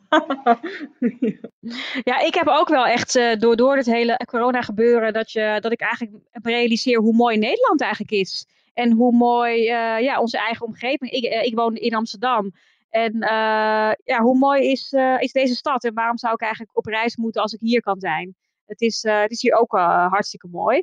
ja, 2.02 2.18
ik 2.20 2.34
heb 2.34 2.46
ook 2.46 2.68
wel 2.68 2.86
echt 2.86 3.16
uh, 3.16 3.34
door, 3.38 3.56
door 3.56 3.76
het 3.76 3.86
hele 3.86 4.20
corona 4.24 4.60
gebeuren... 4.60 5.12
Dat, 5.12 5.32
je, 5.32 5.58
dat 5.60 5.72
ik 5.72 5.80
eigenlijk 5.80 6.24
realiseer 6.32 6.98
hoe 6.98 7.14
mooi 7.14 7.38
Nederland 7.38 7.80
eigenlijk 7.80 8.12
is. 8.12 8.46
En 8.74 8.92
hoe 8.92 9.12
mooi 9.12 9.60
uh, 9.60 10.00
ja, 10.00 10.20
onze 10.20 10.38
eigen 10.38 10.66
omgeving. 10.66 11.10
Ik, 11.10 11.44
ik 11.44 11.54
woon 11.54 11.74
in 11.74 11.94
Amsterdam. 11.94 12.52
En 12.88 13.14
uh, 13.14 13.92
ja, 14.04 14.20
hoe 14.20 14.38
mooi 14.38 14.70
is, 14.70 14.92
uh, 14.92 15.20
is 15.20 15.32
deze 15.32 15.54
stad 15.54 15.84
en 15.84 15.94
waarom 15.94 16.18
zou 16.18 16.34
ik 16.34 16.40
eigenlijk 16.40 16.76
op 16.76 16.86
reis 16.86 17.16
moeten 17.16 17.42
als 17.42 17.52
ik 17.52 17.60
hier 17.60 17.80
kan 17.80 18.00
zijn? 18.00 18.34
Het 18.66 18.80
is, 18.80 19.04
uh, 19.04 19.20
het 19.20 19.30
is 19.30 19.42
hier 19.42 19.54
ook 19.54 19.72
hartstikke 20.10 20.48
mooi. 20.48 20.76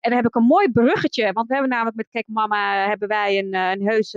En 0.00 0.10
dan 0.10 0.12
heb 0.12 0.26
ik 0.26 0.34
een 0.34 0.42
mooi 0.42 0.70
bruggetje, 0.70 1.32
want 1.32 1.46
we 1.46 1.52
hebben 1.52 1.70
namelijk 1.70 1.96
met 1.96 2.08
Kijk 2.10 2.26
Mama 2.28 2.88
hebben 2.88 3.08
wij 3.08 3.38
een, 3.38 3.54
een 3.54 3.86
heus 3.88 4.10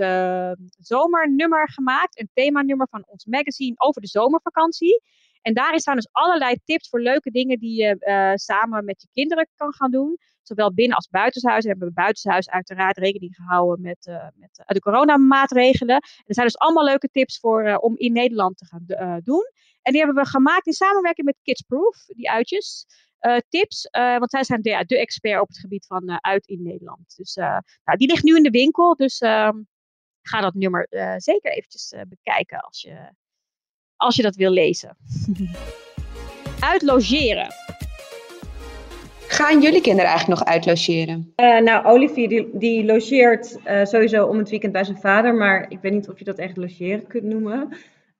zomernummer 0.78 1.70
gemaakt. 1.70 2.20
Een 2.20 2.30
themanummer 2.34 2.86
van 2.90 3.04
ons 3.06 3.24
magazine 3.24 3.74
over 3.76 4.00
de 4.00 4.08
zomervakantie. 4.08 5.02
En 5.42 5.54
daarin 5.54 5.80
staan 5.80 5.94
dus 5.94 6.08
allerlei 6.12 6.56
tips 6.64 6.88
voor 6.88 7.00
leuke 7.00 7.30
dingen 7.30 7.58
die 7.58 7.82
je 7.82 8.32
samen 8.34 8.84
met 8.84 9.02
je 9.02 9.08
kinderen 9.12 9.48
kan 9.56 9.74
gaan 9.74 9.90
doen 9.90 10.18
zowel 10.42 10.74
binnen 10.74 10.96
als 10.96 11.08
buitenshuis. 11.08 11.64
En 11.64 11.70
hebben 11.70 11.88
we 11.88 11.94
buitenshuis 11.94 12.50
uiteraard 12.50 12.96
rekening 12.96 13.34
gehouden 13.34 13.80
met, 13.80 14.06
uh, 14.06 14.26
met 14.34 14.58
uh, 14.58 14.66
de 14.66 14.80
coronamaatregelen. 14.80 15.96
Er 15.96 16.34
zijn 16.34 16.46
dus 16.46 16.58
allemaal 16.58 16.84
leuke 16.84 17.08
tips 17.08 17.38
voor 17.38 17.66
uh, 17.66 17.76
om 17.80 17.96
in 17.96 18.12
Nederland 18.12 18.58
te 18.58 18.66
gaan 18.66 18.84
doen. 19.24 19.50
En 19.82 19.92
die 19.92 20.04
hebben 20.04 20.22
we 20.22 20.30
gemaakt 20.30 20.66
in 20.66 20.72
samenwerking 20.72 21.26
met 21.26 21.38
Kidsproof, 21.42 22.04
die 22.06 22.30
uitjes. 22.30 22.86
tips, 23.48 23.88
want 23.90 24.30
zij 24.30 24.44
zijn 24.44 24.62
de, 24.62 24.84
de, 24.86 24.98
expert 24.98 25.40
op 25.40 25.48
het 25.48 25.58
gebied 25.58 25.86
van 25.86 26.24
uit 26.24 26.46
in 26.46 26.62
Nederland. 26.62 27.16
Dus 27.16 27.34
nou, 27.34 27.96
die 27.96 28.08
ligt 28.08 28.22
nu 28.22 28.36
in 28.36 28.42
de 28.42 28.50
winkel, 28.50 28.94
dus 28.94 29.18
ehm, 29.18 29.62
ga 30.22 30.40
dat 30.40 30.54
nummer 30.54 30.86
zeker 31.16 31.52
eventjes 31.52 31.94
bekijken 32.08 32.60
als 32.60 32.80
je, 32.80 33.10
als 33.96 34.16
je 34.16 34.22
dat 34.22 34.36
wil 34.36 34.50
lezen. 34.50 34.96
Uitlogeren. 36.60 37.61
Gaan 39.32 39.60
jullie 39.60 39.80
kinderen 39.80 40.10
eigenlijk 40.10 40.40
nog 40.40 40.48
uitlogeren? 40.48 41.32
Uh, 41.36 41.60
nou, 41.60 41.86
Olivier 41.86 42.28
die, 42.28 42.50
die 42.52 42.84
logeert 42.84 43.58
uh, 43.66 43.84
sowieso 43.84 44.26
om 44.26 44.38
het 44.38 44.50
weekend 44.50 44.72
bij 44.72 44.84
zijn 44.84 45.00
vader, 45.00 45.34
maar 45.34 45.66
ik 45.68 45.78
weet 45.82 45.92
niet 45.92 46.08
of 46.08 46.18
je 46.18 46.24
dat 46.24 46.38
echt 46.38 46.56
logeren 46.56 47.06
kunt 47.06 47.24
noemen. 47.24 47.60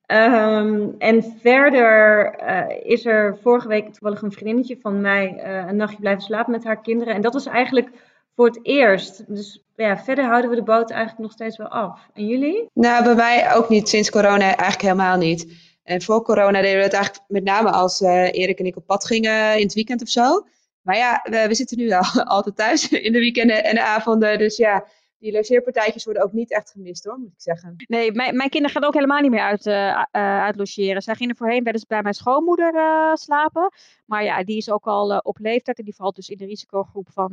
Um, 0.07 0.95
en 0.97 1.35
verder 1.41 2.33
uh, 2.41 2.91
is 2.91 3.05
er 3.05 3.37
vorige 3.41 3.67
week 3.67 3.85
toevallig 3.85 4.21
een 4.21 4.31
vriendinnetje 4.31 4.77
van 4.81 5.01
mij 5.01 5.43
een 5.67 5.75
nachtje 5.75 5.99
blijven 5.99 6.23
slapen 6.23 6.51
met 6.51 6.63
haar 6.63 6.81
kinderen. 6.81 7.13
En 7.13 7.21
dat 7.21 7.33
was 7.33 7.45
eigenlijk 7.45 7.89
voor 8.35 8.45
het 8.45 8.59
eerst. 8.61 9.23
Dus 9.27 9.63
ja, 9.75 9.97
verder 9.97 10.25
houden 10.25 10.49
we 10.49 10.55
de 10.55 10.63
boot 10.63 10.91
eigenlijk 10.91 11.21
nog 11.21 11.31
steeds 11.31 11.57
wel 11.57 11.67
af. 11.67 11.99
En 12.13 12.27
jullie? 12.27 12.69
Nou, 12.73 13.03
bij 13.03 13.15
mij 13.15 13.55
ook 13.55 13.69
niet. 13.69 13.89
Sinds 13.89 14.09
corona 14.09 14.45
eigenlijk 14.45 14.81
helemaal 14.81 15.17
niet. 15.17 15.47
En 15.83 16.01
voor 16.01 16.21
corona 16.21 16.61
deden 16.61 16.77
we 16.77 16.83
het 16.83 16.93
eigenlijk 16.93 17.25
met 17.27 17.43
name 17.43 17.69
als 17.69 18.01
Erik 18.01 18.59
en 18.59 18.65
ik 18.65 18.77
op 18.77 18.85
pad 18.85 19.05
gingen 19.05 19.55
in 19.55 19.63
het 19.63 19.73
weekend 19.73 20.01
of 20.01 20.09
zo. 20.09 20.45
Maar 20.83 20.97
ja, 20.97 21.25
we, 21.47 21.55
zitten 21.55 21.77
nu 21.77 21.91
al, 21.91 22.23
altijd 22.35 22.55
thuis 22.55 22.89
in 22.89 23.11
de 23.11 23.19
weekenden 23.19 23.63
en 23.63 23.75
de 23.75 23.83
avonden. 23.83 24.37
Dus 24.37 24.57
ja, 24.57 24.85
die 25.23 25.31
logeerpartijtjes 25.31 26.03
worden 26.03 26.23
ook 26.23 26.31
niet 26.31 26.51
echt 26.51 26.71
gemist 26.71 27.03
hoor, 27.03 27.17
moet 27.17 27.31
ik 27.31 27.41
zeggen. 27.41 27.75
Nee, 27.87 28.11
mijn, 28.11 28.35
mijn 28.35 28.49
kinderen 28.49 28.75
gaan 28.75 28.87
ook 28.87 28.93
helemaal 28.93 29.21
niet 29.21 29.31
meer 29.31 29.41
uit, 29.41 29.65
uh, 29.65 29.73
uh, 29.73 30.03
uit 30.41 30.55
logeren. 30.55 31.01
Zij 31.01 31.15
gingen 31.15 31.35
voorheen 31.35 31.63
wel 31.63 31.73
bij 31.87 32.01
mijn 32.01 32.13
schoonmoeder 32.13 32.75
uh, 32.75 33.13
slapen. 33.13 33.71
Maar 34.05 34.23
ja, 34.23 34.43
die 34.43 34.57
is 34.57 34.69
ook 34.69 34.85
al 34.85 35.17
op 35.17 35.37
leeftijd 35.39 35.77
en 35.77 35.83
die 35.83 35.95
valt 35.95 36.15
dus 36.15 36.29
in 36.29 36.37
de 36.37 36.45
risicogroep 36.45 37.09
van 37.11 37.29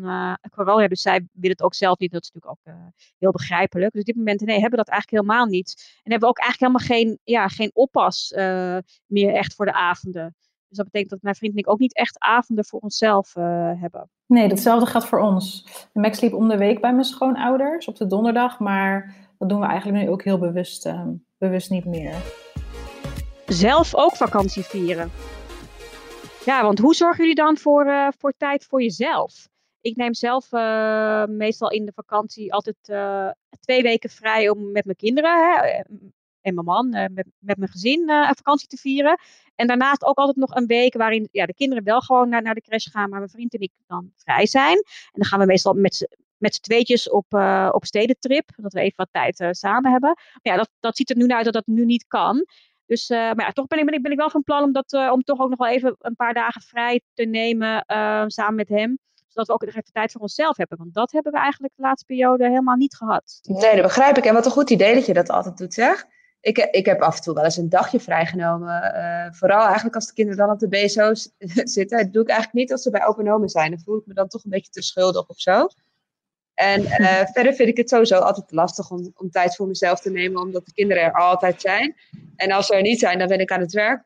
corona. 0.50 0.88
Dus 0.88 1.02
zij 1.02 1.26
wil 1.32 1.50
het 1.50 1.62
ook 1.62 1.74
zelf 1.74 1.98
niet. 1.98 2.12
Dat 2.12 2.22
is 2.22 2.30
natuurlijk 2.32 2.66
ook 2.66 2.74
heel 3.18 3.30
begrijpelijk. 3.30 3.92
Dus 3.92 4.00
op 4.00 4.06
dit 4.06 4.16
moment, 4.16 4.40
nee, 4.40 4.60
hebben 4.60 4.78
we 4.78 4.84
dat 4.84 4.88
eigenlijk 4.94 5.22
helemaal 5.22 5.46
niet. 5.46 6.00
En 6.02 6.10
hebben 6.10 6.28
we 6.28 6.34
ook 6.34 6.38
eigenlijk 6.38 6.72
helemaal 6.72 6.98
geen, 6.98 7.18
ja, 7.24 7.48
geen 7.48 7.70
oppas 7.72 8.32
meer 9.06 9.34
echt 9.34 9.54
voor 9.54 9.66
de 9.66 9.72
avonden. 9.72 10.34
Dus 10.70 10.78
dat 10.78 10.86
betekent 10.86 11.10
dat 11.10 11.22
mijn 11.22 11.34
vriend 11.34 11.52
en 11.52 11.58
ik 11.58 11.68
ook 11.68 11.78
niet 11.78 11.94
echt 11.94 12.18
avonden 12.18 12.64
voor 12.64 12.80
onszelf 12.80 13.36
uh, 13.36 13.44
hebben. 13.80 14.10
Nee, 14.26 14.48
datzelfde 14.48 14.86
gaat 14.86 15.06
voor 15.06 15.20
ons. 15.20 15.66
Max 15.92 16.18
sliep 16.18 16.34
om 16.34 16.48
de 16.48 16.56
week 16.56 16.80
bij 16.80 16.92
mijn 16.92 17.04
schoonouders 17.04 17.88
op 17.88 17.96
de 17.96 18.06
donderdag, 18.06 18.58
maar 18.58 19.16
dat 19.38 19.48
doen 19.48 19.60
we 19.60 19.66
eigenlijk 19.66 20.04
nu 20.04 20.10
ook 20.10 20.22
heel 20.22 20.38
bewust, 20.38 20.86
uh, 20.86 21.06
bewust 21.38 21.70
niet 21.70 21.84
meer. 21.84 22.14
Zelf 23.46 23.94
ook 23.94 24.16
vakantie 24.16 24.62
vieren. 24.62 25.10
Ja, 26.44 26.62
want 26.62 26.78
hoe 26.78 26.94
zorgen 26.94 27.20
jullie 27.20 27.34
dan 27.34 27.56
voor, 27.56 27.86
uh, 27.86 28.08
voor 28.18 28.32
tijd 28.36 28.64
voor 28.64 28.82
jezelf? 28.82 29.48
Ik 29.80 29.96
neem 29.96 30.14
zelf 30.14 30.50
meestal 31.28 31.70
in 31.70 31.84
de 31.84 31.92
vakantie 31.94 32.52
altijd 32.52 32.76
twee 33.60 33.82
weken 33.82 34.10
vrij 34.10 34.48
om 34.48 34.72
met 34.72 34.84
mijn 34.84 34.96
kinderen, 34.96 35.30
hè, 35.32 35.82
en 36.40 36.54
mijn 36.54 36.66
man, 36.66 36.96
uh, 36.96 37.04
met, 37.10 37.26
met 37.38 37.56
mijn 37.56 37.70
gezin 37.70 38.10
een 38.10 38.34
vakantie 38.34 38.68
te 38.68 38.76
vieren. 38.76 39.18
En 39.54 39.66
daarnaast 39.66 40.04
ook 40.04 40.16
altijd 40.16 40.36
nog 40.36 40.54
een 40.54 40.66
week 40.66 40.94
waarin 40.94 41.28
ja, 41.32 41.46
de 41.46 41.54
kinderen 41.54 41.84
wel 41.84 42.00
gewoon 42.00 42.28
naar, 42.28 42.42
naar 42.42 42.54
de 42.54 42.60
crash 42.60 42.90
gaan, 42.90 43.10
maar 43.10 43.18
mijn 43.18 43.30
vriend 43.30 43.54
en 43.54 43.60
ik 43.60 43.72
dan 43.86 44.12
vrij 44.16 44.46
zijn. 44.46 44.76
En 44.76 45.12
dan 45.12 45.24
gaan 45.24 45.38
we 45.38 45.46
meestal 45.46 45.74
met 45.74 46.08
met 46.40 46.54
z'n 46.54 46.60
tweetjes 46.60 47.10
op, 47.10 47.34
uh, 47.34 47.68
op 47.72 47.84
stedentrip, 47.84 48.50
dat 48.56 48.72
we 48.72 48.80
even 48.80 48.96
wat 48.96 49.08
tijd 49.10 49.56
samen 49.56 49.90
hebben. 49.90 50.08
Maar 50.14 50.52
ja, 50.52 50.56
dat, 50.56 50.70
dat 50.80 50.96
ziet 50.96 51.10
er 51.10 51.16
nu 51.16 51.28
uit 51.28 51.44
dat 51.44 51.52
dat 51.52 51.66
nu 51.66 51.84
niet 51.84 52.06
kan. 52.06 52.46
Dus, 52.86 53.08
maar 53.08 53.40
ja, 53.40 53.50
toch 53.50 53.66
ben 53.66 53.78
ik, 53.78 53.84
ben, 53.84 53.94
ik, 53.94 54.02
ben 54.02 54.12
ik 54.12 54.18
wel 54.18 54.30
van 54.30 54.42
plan 54.42 54.62
om, 54.62 54.72
dat, 54.72 54.92
om 54.92 55.22
toch 55.22 55.40
ook 55.40 55.48
nog 55.48 55.58
wel 55.58 55.68
even 55.68 55.96
een 55.98 56.16
paar 56.16 56.34
dagen 56.34 56.62
vrij 56.62 57.00
te 57.14 57.24
nemen 57.24 57.84
samen 58.26 58.54
met 58.54 58.68
hem 58.68 58.98
zodat 59.30 59.46
we 59.46 59.52
ook 59.52 59.64
nog 59.64 59.74
even 59.74 59.92
tijd 59.92 60.12
voor 60.12 60.20
onszelf 60.20 60.56
hebben. 60.56 60.78
Want 60.78 60.94
dat 60.94 61.12
hebben 61.12 61.32
we 61.32 61.38
eigenlijk 61.38 61.72
de 61.76 61.82
laatste 61.82 62.06
periode 62.06 62.48
helemaal 62.48 62.76
niet 62.76 62.96
gehad. 62.96 63.38
Nee, 63.42 63.74
dat 63.74 63.82
begrijp 63.82 64.16
ik. 64.16 64.24
En 64.24 64.34
wat 64.34 64.44
een 64.44 64.50
goed 64.50 64.70
idee 64.70 64.94
dat 64.94 65.06
je 65.06 65.12
dat 65.12 65.28
altijd 65.28 65.58
doet, 65.58 65.74
zeg 65.74 66.06
ik, 66.40 66.58
ik 66.58 66.86
heb 66.86 67.00
af 67.00 67.16
en 67.16 67.22
toe 67.22 67.34
wel 67.34 67.44
eens 67.44 67.56
een 67.56 67.68
dagje 67.68 68.00
vrijgenomen. 68.00 68.94
Uh, 68.96 69.32
vooral 69.32 69.64
eigenlijk 69.64 69.94
als 69.94 70.06
de 70.06 70.12
kinderen 70.12 70.46
dan 70.46 70.50
op 70.50 70.58
de 70.58 70.68
BSO 70.68 71.14
zitten. 71.76 71.98
Dat 71.98 72.12
doe 72.12 72.22
ik 72.22 72.28
eigenlijk 72.28 72.58
niet 72.58 72.72
als 72.72 72.82
ze 72.82 72.90
bij 72.90 73.06
open 73.06 73.48
zijn. 73.48 73.70
Dan 73.70 73.80
voel 73.80 73.98
ik 73.98 74.06
me 74.06 74.14
dan 74.14 74.28
toch 74.28 74.44
een 74.44 74.50
beetje 74.50 74.70
te 74.70 74.82
schuldig 74.82 75.28
of 75.28 75.40
zo. 75.40 75.68
En 76.54 76.82
uh, 76.82 77.22
verder 77.34 77.54
vind 77.54 77.68
ik 77.68 77.76
het 77.76 77.88
sowieso 77.88 78.18
altijd 78.18 78.52
lastig 78.52 78.90
om, 78.90 79.12
om 79.14 79.30
tijd 79.30 79.56
voor 79.56 79.66
mezelf 79.66 80.00
te 80.00 80.10
nemen, 80.10 80.40
omdat 80.40 80.66
de 80.66 80.72
kinderen 80.72 81.02
er 81.02 81.12
altijd 81.12 81.60
zijn. 81.60 81.96
En 82.36 82.52
als 82.52 82.66
ze 82.66 82.74
er 82.74 82.82
niet 82.82 82.98
zijn, 82.98 83.18
dan 83.18 83.28
ben 83.28 83.40
ik 83.40 83.52
aan 83.52 83.60
het 83.60 83.72
werk. 83.72 84.04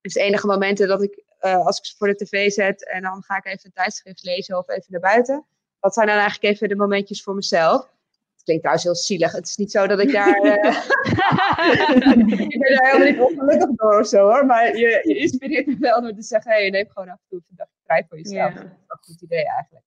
Dus 0.00 0.12
de 0.12 0.20
enige 0.20 0.46
momenten 0.46 0.88
dat 0.88 1.02
ik, 1.02 1.24
uh, 1.40 1.66
als 1.66 1.78
ik 1.78 1.84
ze 1.84 1.96
voor 1.96 2.08
de 2.08 2.24
tv 2.24 2.50
zet 2.50 2.88
en 2.88 3.02
dan 3.02 3.22
ga 3.22 3.36
ik 3.36 3.46
even 3.46 3.60
een 3.62 3.72
tijdschrift 3.72 4.22
lezen 4.22 4.58
of 4.58 4.68
even 4.68 4.86
naar 4.88 5.00
buiten. 5.00 5.44
Dat 5.80 5.94
zijn 5.94 6.06
dan 6.06 6.16
eigenlijk 6.16 6.54
even 6.54 6.68
de 6.68 6.76
momentjes 6.76 7.22
voor 7.22 7.34
mezelf 7.34 7.88
klinkt 8.50 8.62
trouwens 8.62 8.84
heel 8.84 8.94
zielig. 8.94 9.32
Het 9.32 9.48
is 9.48 9.56
niet 9.56 9.70
zo 9.70 9.86
dat 9.86 10.00
ik 10.00 10.12
daar. 10.12 10.44
Uh, 10.44 10.54
ik 12.48 12.58
ben 12.58 12.76
daar 12.76 12.90
helemaal 12.90 13.08
niet 13.08 13.20
ongelukkig 13.20 13.70
door 13.74 14.00
of 14.00 14.06
zo 14.06 14.18
hoor. 14.18 14.46
Maar 14.46 14.76
je, 14.76 15.00
je 15.02 15.18
inspireert 15.18 15.66
me 15.66 15.76
wel 15.78 16.00
door 16.00 16.14
te 16.14 16.22
zeggen: 16.22 16.52
hé, 16.52 16.58
hey, 16.58 16.70
neem 16.70 16.88
gewoon 16.88 17.08
af 17.08 17.14
en 17.14 17.26
toe 17.28 17.42
een 17.48 17.56
dagje 17.56 17.78
vrij 17.84 18.04
voor 18.08 18.18
jezelf. 18.18 18.54
Dat 18.54 18.62
is 18.62 18.68
wel 18.68 18.78
een 18.86 19.04
goed 19.04 19.20
idee 19.20 19.44
eigenlijk. 19.44 19.84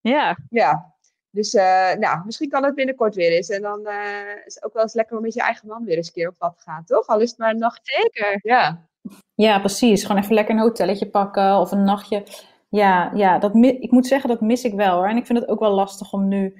Ja. 0.00 0.38
Ja. 0.50 0.96
Dus 1.30 1.54
uh, 1.54 1.92
nou, 1.92 2.24
misschien 2.24 2.48
kan 2.48 2.64
het 2.64 2.74
binnenkort 2.74 3.14
weer 3.14 3.30
eens. 3.30 3.48
En 3.48 3.62
dan 3.62 3.80
uh, 3.86 4.46
is 4.46 4.54
het 4.54 4.64
ook 4.64 4.72
wel 4.72 4.82
eens 4.82 4.94
lekker 4.94 5.16
om 5.16 5.22
met 5.22 5.34
je 5.34 5.40
eigen 5.40 5.68
man 5.68 5.84
weer 5.84 5.96
eens 5.96 6.06
een 6.06 6.12
keer 6.12 6.28
op 6.28 6.38
pad 6.38 6.56
te 6.56 6.62
gaan, 6.62 6.84
toch? 6.84 7.06
Al 7.06 7.20
is 7.20 7.30
het 7.30 7.38
maar 7.38 7.50
een 7.50 7.58
nacht. 7.58 7.80
Zeker. 7.82 8.38
Ja. 8.42 8.86
Ja, 9.34 9.58
precies. 9.58 10.04
Gewoon 10.04 10.22
even 10.22 10.34
lekker 10.34 10.54
een 10.54 10.60
hotelletje 10.60 11.10
pakken 11.10 11.58
of 11.58 11.72
een 11.72 11.84
nachtje. 11.84 12.22
Ja, 12.68 13.10
ja 13.14 13.38
dat 13.38 13.54
ik 13.54 13.90
moet 13.90 14.06
zeggen, 14.06 14.28
dat 14.28 14.40
mis 14.40 14.64
ik 14.64 14.74
wel 14.74 14.96
hoor. 14.96 15.08
En 15.08 15.16
ik 15.16 15.26
vind 15.26 15.38
het 15.38 15.48
ook 15.48 15.60
wel 15.60 15.72
lastig 15.72 16.12
om 16.12 16.28
nu 16.28 16.54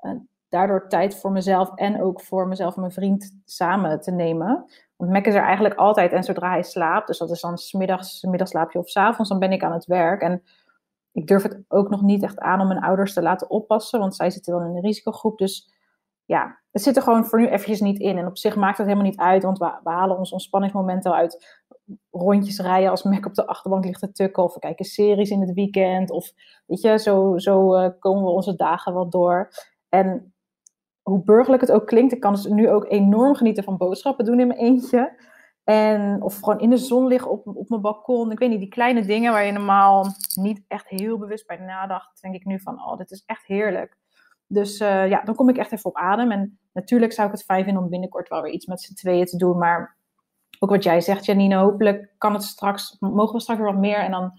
uh, 0.00 0.12
daardoor 0.56 0.88
tijd 0.88 1.16
voor 1.16 1.32
mezelf 1.32 1.74
en 1.74 2.02
ook 2.02 2.20
voor 2.20 2.48
mezelf 2.48 2.74
en 2.74 2.80
mijn 2.80 2.92
vriend 2.92 3.40
samen 3.44 4.00
te 4.00 4.10
nemen. 4.10 4.64
Want 4.96 5.10
Mac 5.10 5.26
is 5.26 5.34
er 5.34 5.42
eigenlijk 5.42 5.74
altijd 5.74 6.12
en 6.12 6.22
zodra 6.22 6.50
hij 6.50 6.62
slaapt, 6.62 7.06
dus 7.06 7.18
dat 7.18 7.30
is 7.30 7.40
dan 7.40 7.58
smiddags, 7.58 8.22
middagslaapje 8.22 8.78
of 8.78 8.88
s 8.88 8.96
avonds, 8.96 9.30
dan 9.30 9.38
ben 9.38 9.52
ik 9.52 9.62
aan 9.62 9.72
het 9.72 9.84
werk. 9.84 10.20
En 10.20 10.42
ik 11.12 11.26
durf 11.26 11.42
het 11.42 11.64
ook 11.68 11.90
nog 11.90 12.02
niet 12.02 12.22
echt 12.22 12.38
aan 12.38 12.60
om 12.60 12.66
mijn 12.66 12.80
ouders 12.80 13.12
te 13.12 13.22
laten 13.22 13.50
oppassen, 13.50 14.00
want 14.00 14.14
zij 14.14 14.30
zitten 14.30 14.54
wel 14.54 14.68
in 14.68 14.76
een 14.76 14.82
risicogroep. 14.82 15.38
Dus 15.38 15.72
ja, 16.24 16.60
het 16.70 16.82
zit 16.82 16.96
er 16.96 17.02
gewoon 17.02 17.24
voor 17.24 17.40
nu 17.40 17.46
eventjes 17.46 17.80
niet 17.80 17.98
in. 17.98 18.18
En 18.18 18.26
op 18.26 18.38
zich 18.38 18.56
maakt 18.56 18.78
het 18.78 18.86
helemaal 18.86 19.08
niet 19.08 19.18
uit, 19.20 19.42
want 19.42 19.58
we, 19.58 19.70
halen 19.84 20.18
ons 20.18 20.32
ontspanningsmoment 20.32 21.04
wel 21.04 21.14
uit 21.14 21.62
rondjes 22.10 22.60
rijden 22.60 22.90
als 22.90 23.02
Mac 23.02 23.26
op 23.26 23.34
de 23.34 23.46
achterbank 23.46 23.84
ligt 23.84 24.00
te 24.00 24.12
tukken. 24.12 24.42
Of 24.42 24.54
we 24.54 24.60
kijken 24.60 24.84
series 24.84 25.30
in 25.30 25.40
het 25.40 25.52
weekend. 25.52 26.10
Of 26.10 26.32
weet 26.66 26.80
je, 26.80 26.98
zo, 26.98 27.38
zo 27.38 27.76
uh, 27.76 27.88
komen 27.98 28.22
we 28.22 28.30
onze 28.30 28.54
dagen 28.54 28.94
wel 28.94 29.08
door. 29.08 29.50
En 29.88 30.34
hoe 31.08 31.24
burgerlijk 31.24 31.62
het 31.62 31.72
ook 31.72 31.86
klinkt, 31.86 32.12
ik 32.12 32.20
kan 32.20 32.32
dus 32.32 32.44
nu 32.44 32.70
ook 32.70 32.90
enorm 32.90 33.34
genieten 33.34 33.64
van 33.64 33.76
boodschappen 33.76 34.24
doen 34.24 34.40
in 34.40 34.46
mijn 34.46 34.58
eentje. 34.58 35.24
En, 35.64 36.22
of 36.22 36.38
gewoon 36.38 36.60
in 36.60 36.70
de 36.70 36.76
zon 36.76 37.06
liggen 37.06 37.30
op, 37.30 37.46
op 37.46 37.68
mijn 37.68 37.80
balkon. 37.80 38.30
Ik 38.30 38.38
weet 38.38 38.48
niet, 38.48 38.58
die 38.58 38.68
kleine 38.68 39.06
dingen 39.06 39.32
waar 39.32 39.44
je 39.44 39.52
normaal 39.52 40.06
niet 40.34 40.64
echt 40.68 40.88
heel 40.88 41.18
bewust 41.18 41.46
bij 41.46 41.56
nadacht. 41.56 42.22
Denk 42.22 42.34
ik 42.34 42.44
nu 42.44 42.60
van, 42.60 42.74
oh, 42.74 42.96
dit 42.96 43.10
is 43.10 43.22
echt 43.26 43.46
heerlijk. 43.46 43.96
Dus 44.46 44.80
uh, 44.80 45.08
ja, 45.08 45.22
dan 45.22 45.34
kom 45.34 45.48
ik 45.48 45.56
echt 45.56 45.72
even 45.72 45.90
op 45.90 45.96
adem. 45.96 46.30
En 46.30 46.58
natuurlijk 46.72 47.12
zou 47.12 47.26
ik 47.26 47.34
het 47.34 47.44
fijn 47.44 47.64
vinden 47.64 47.82
om 47.82 47.88
binnenkort 47.88 48.28
wel 48.28 48.42
weer 48.42 48.52
iets 48.52 48.66
met 48.66 48.80
z'n 48.80 48.94
tweeën 48.94 49.26
te 49.26 49.36
doen. 49.36 49.58
Maar 49.58 49.96
ook 50.58 50.70
wat 50.70 50.84
jij 50.84 51.00
zegt, 51.00 51.24
Janine, 51.24 51.56
hopelijk 51.56 52.14
kan 52.18 52.32
het 52.32 52.42
straks, 52.42 52.96
mogen 53.00 53.34
we 53.34 53.40
straks 53.40 53.60
weer 53.60 53.72
wat 53.72 53.80
meer. 53.80 53.98
En 53.98 54.10
dan 54.10 54.32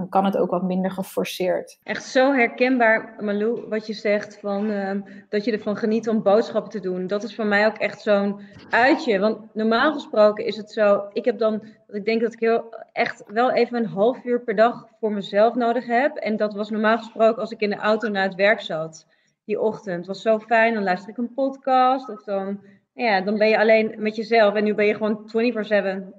dan 0.00 0.08
kan 0.08 0.24
het 0.24 0.36
ook 0.36 0.50
wat 0.50 0.62
minder 0.62 0.90
geforceerd. 0.90 1.78
Echt 1.82 2.04
zo 2.04 2.32
herkenbaar, 2.32 3.14
Malou, 3.18 3.68
wat 3.68 3.86
je 3.86 3.92
zegt, 3.92 4.38
van, 4.40 4.70
uh, 4.70 4.90
dat 5.28 5.44
je 5.44 5.52
ervan 5.52 5.76
geniet 5.76 6.08
om 6.08 6.22
boodschappen 6.22 6.70
te 6.70 6.80
doen. 6.80 7.06
Dat 7.06 7.22
is 7.22 7.34
voor 7.34 7.46
mij 7.46 7.66
ook 7.66 7.78
echt 7.78 8.00
zo'n 8.00 8.40
uitje. 8.70 9.18
Want 9.18 9.54
normaal 9.54 9.92
gesproken 9.92 10.44
is 10.44 10.56
het 10.56 10.70
zo, 10.70 11.08
ik 11.12 11.24
heb 11.24 11.38
dan, 11.38 11.62
ik 11.88 12.04
denk 12.04 12.20
dat 12.20 12.32
ik 12.32 12.40
heel, 12.40 12.74
echt 12.92 13.24
wel 13.26 13.50
even 13.52 13.76
een 13.76 13.86
half 13.86 14.24
uur 14.24 14.40
per 14.40 14.56
dag 14.56 14.86
voor 15.00 15.12
mezelf 15.12 15.54
nodig 15.54 15.86
heb. 15.86 16.16
En 16.16 16.36
dat 16.36 16.54
was 16.54 16.70
normaal 16.70 16.98
gesproken 16.98 17.40
als 17.40 17.50
ik 17.50 17.60
in 17.60 17.70
de 17.70 17.76
auto 17.76 18.08
naar 18.08 18.24
het 18.24 18.34
werk 18.34 18.60
zat, 18.60 19.06
die 19.44 19.60
ochtend. 19.60 19.96
Het 19.96 20.06
was 20.06 20.22
zo 20.22 20.38
fijn, 20.38 20.74
dan 20.74 20.82
luister 20.82 21.10
ik 21.10 21.18
een 21.18 21.34
podcast 21.34 22.08
of 22.08 22.24
dan 22.24 22.60
ja, 23.04 23.20
dan 23.20 23.38
ben 23.38 23.48
je 23.48 23.58
alleen 23.58 23.94
met 23.98 24.16
jezelf 24.16 24.54
en 24.54 24.64
nu 24.64 24.74
ben 24.74 24.86
je 24.86 24.94
gewoon 24.94 25.28
24-7 25.28 25.32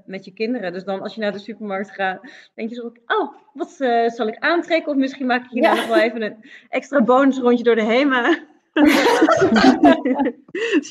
met 0.06 0.26
je 0.26 0.34
kinderen. 0.34 0.74
Dus 0.74 0.84
dan 0.84 1.02
als 1.02 1.16
je 1.16 1.22
naar 1.22 1.32
de 1.32 1.40
supermarkt 1.40 1.92
gaat, 1.92 2.22
denk 2.56 2.70
je 2.70 2.76
zo, 2.76 2.92
oh, 3.06 3.34
wat 3.54 3.76
uh, 3.80 4.10
zal 4.10 4.28
ik 4.28 4.40
aantrekken? 4.40 4.92
Of 4.92 4.98
misschien 4.98 5.26
maak 5.26 5.44
ik 5.44 5.50
hier 5.50 5.64
ja. 5.64 5.74
nog 5.74 5.88
wel 5.88 5.98
even 5.98 6.22
een 6.22 6.46
extra 6.70 7.04
bonusrondje 7.04 7.64
door 7.64 7.76
de 7.76 7.84
HEMA. 7.84 8.40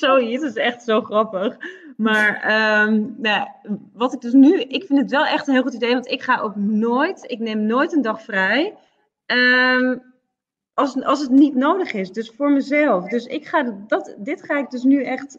Zoiets, 0.01 0.45
is 0.45 0.55
echt 0.55 0.83
zo 0.83 1.01
grappig. 1.01 1.57
Maar 1.97 2.29
um, 2.87 3.15
nou, 3.19 3.49
wat 3.93 4.13
ik 4.13 4.21
dus 4.21 4.33
nu, 4.33 4.61
ik 4.61 4.85
vind 4.85 4.99
het 4.99 5.11
wel 5.11 5.27
echt 5.27 5.47
een 5.47 5.55
heel 5.55 5.63
goed 5.63 5.75
idee, 5.75 5.93
want 5.93 6.11
ik 6.11 6.23
ga 6.23 6.41
ook 6.41 6.57
nooit, 6.57 7.25
ik 7.27 7.39
neem 7.39 7.67
nooit 7.67 7.93
een 7.93 8.03
dag 8.03 8.23
vrij. 8.23 8.77
Um, 9.27 10.03
als, 10.75 11.03
als 11.03 11.21
het 11.21 11.31
niet 11.31 11.55
nodig 11.55 11.93
is, 11.93 12.13
dus 12.13 12.33
voor 12.37 12.51
mezelf. 12.51 13.09
Dus 13.09 13.27
ik 13.27 13.47
ga 13.47 13.85
dat, 13.87 14.15
dit 14.19 14.45
ga 14.45 14.59
ik 14.59 14.71
dus 14.71 14.83
nu 14.83 15.05
echt 15.05 15.39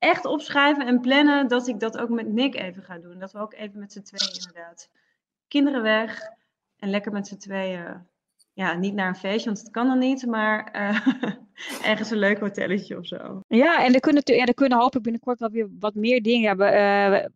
echt 0.00 0.24
opschrijven 0.24 0.86
en 0.86 1.00
plannen 1.00 1.48
dat 1.48 1.68
ik 1.68 1.80
dat 1.80 1.98
ook 1.98 2.08
met 2.08 2.32
Nick 2.32 2.54
even 2.54 2.82
ga 2.82 2.98
doen. 2.98 3.18
Dat 3.18 3.32
we 3.32 3.38
ook 3.38 3.54
even 3.54 3.78
met 3.78 3.92
z'n 3.92 4.02
tweeën 4.02 4.34
inderdaad. 4.34 4.90
Kinderen 5.48 5.82
weg 5.82 6.20
en 6.76 6.90
lekker 6.90 7.12
met 7.12 7.26
z'n 7.26 7.36
tweeën. 7.36 8.08
Ja, 8.52 8.74
niet 8.74 8.94
naar 8.94 9.08
een 9.08 9.16
feestje, 9.16 9.44
want 9.44 9.58
het 9.58 9.70
kan 9.70 9.86
dan 9.86 9.98
niet, 9.98 10.26
maar 10.26 10.74
uh, 10.76 11.06
ergens 11.90 12.10
een 12.10 12.18
leuk 12.18 12.38
hotelletje 12.38 12.98
of 12.98 13.06
zo. 13.06 13.40
Ja, 13.48 13.84
en 13.84 13.94
er 13.94 14.00
kunnen, 14.00 14.22
ja, 14.24 14.44
er 14.44 14.54
kunnen 14.54 14.78
hoop 14.78 14.96
ik 14.96 15.02
binnenkort 15.02 15.38
wel 15.38 15.50
weer 15.50 15.68
wat 15.78 15.94
meer 15.94 16.22
dingen. 16.22 16.56
Wij, 16.56 17.12
uh, 17.12 17.26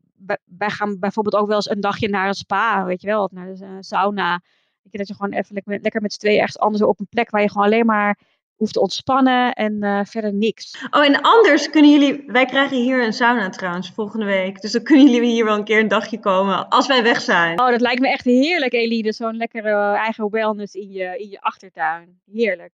wij 0.45 0.71
gaan 0.71 0.99
bijvoorbeeld 0.99 1.37
ook 1.37 1.47
wel 1.47 1.57
eens 1.57 1.71
een 1.71 1.81
dagje 1.81 2.09
naar 2.09 2.29
een 2.29 2.35
spa, 2.35 2.85
weet 2.85 3.01
je 3.01 3.07
wel, 3.07 3.29
naar 3.33 3.55
de 3.55 3.77
sauna. 3.81 4.43
Ik 4.83 4.99
dat 4.99 5.09
je 5.09 5.15
gewoon 5.15 5.33
even 5.33 5.55
lekker, 5.55 5.79
lekker 5.81 6.03
met 6.03 6.13
z'n 6.13 6.19
tweeën 6.19 6.39
ergens 6.39 6.59
anders 6.59 6.83
op 6.83 7.01
een 7.01 7.09
plek 7.09 7.31
waar 7.31 7.41
je 7.41 7.51
gewoon 7.51 7.67
alleen 7.67 7.87
maar 7.87 8.19
hoeft 8.57 8.73
te 8.73 8.81
ontspannen 8.81 9.53
en 9.53 9.85
uh, 9.85 10.01
verder 10.05 10.33
niks. 10.33 10.87
Oh, 10.91 11.05
en 11.05 11.21
anders 11.21 11.71
kunnen 11.71 11.91
jullie, 11.91 12.23
wij 12.27 12.45
krijgen 12.45 12.77
hier 12.77 13.05
een 13.05 13.13
sauna 13.13 13.49
trouwens 13.49 13.91
volgende 13.91 14.27
week. 14.27 14.61
Dus 14.61 14.73
dan 14.73 14.83
kunnen 14.83 15.11
jullie 15.11 15.31
hier 15.31 15.45
wel 15.45 15.57
een 15.57 15.65
keer 15.65 15.79
een 15.79 15.89
dagje 15.89 16.21
komen 16.21 16.69
als 16.69 16.87
wij 16.87 17.03
weg 17.03 17.21
zijn. 17.21 17.61
Oh, 17.61 17.71
dat 17.71 17.81
lijkt 17.81 18.01
me 18.01 18.09
echt 18.09 18.25
heerlijk, 18.25 18.73
Eline. 18.73 19.13
Zo'n 19.13 19.37
lekkere 19.37 19.71
uh, 19.71 19.93
eigen 19.93 20.31
wellness 20.31 20.75
in 20.75 20.91
je, 20.91 21.19
in 21.19 21.31
je 21.31 21.41
achtertuin. 21.41 22.21
Heerlijk. 22.33 22.73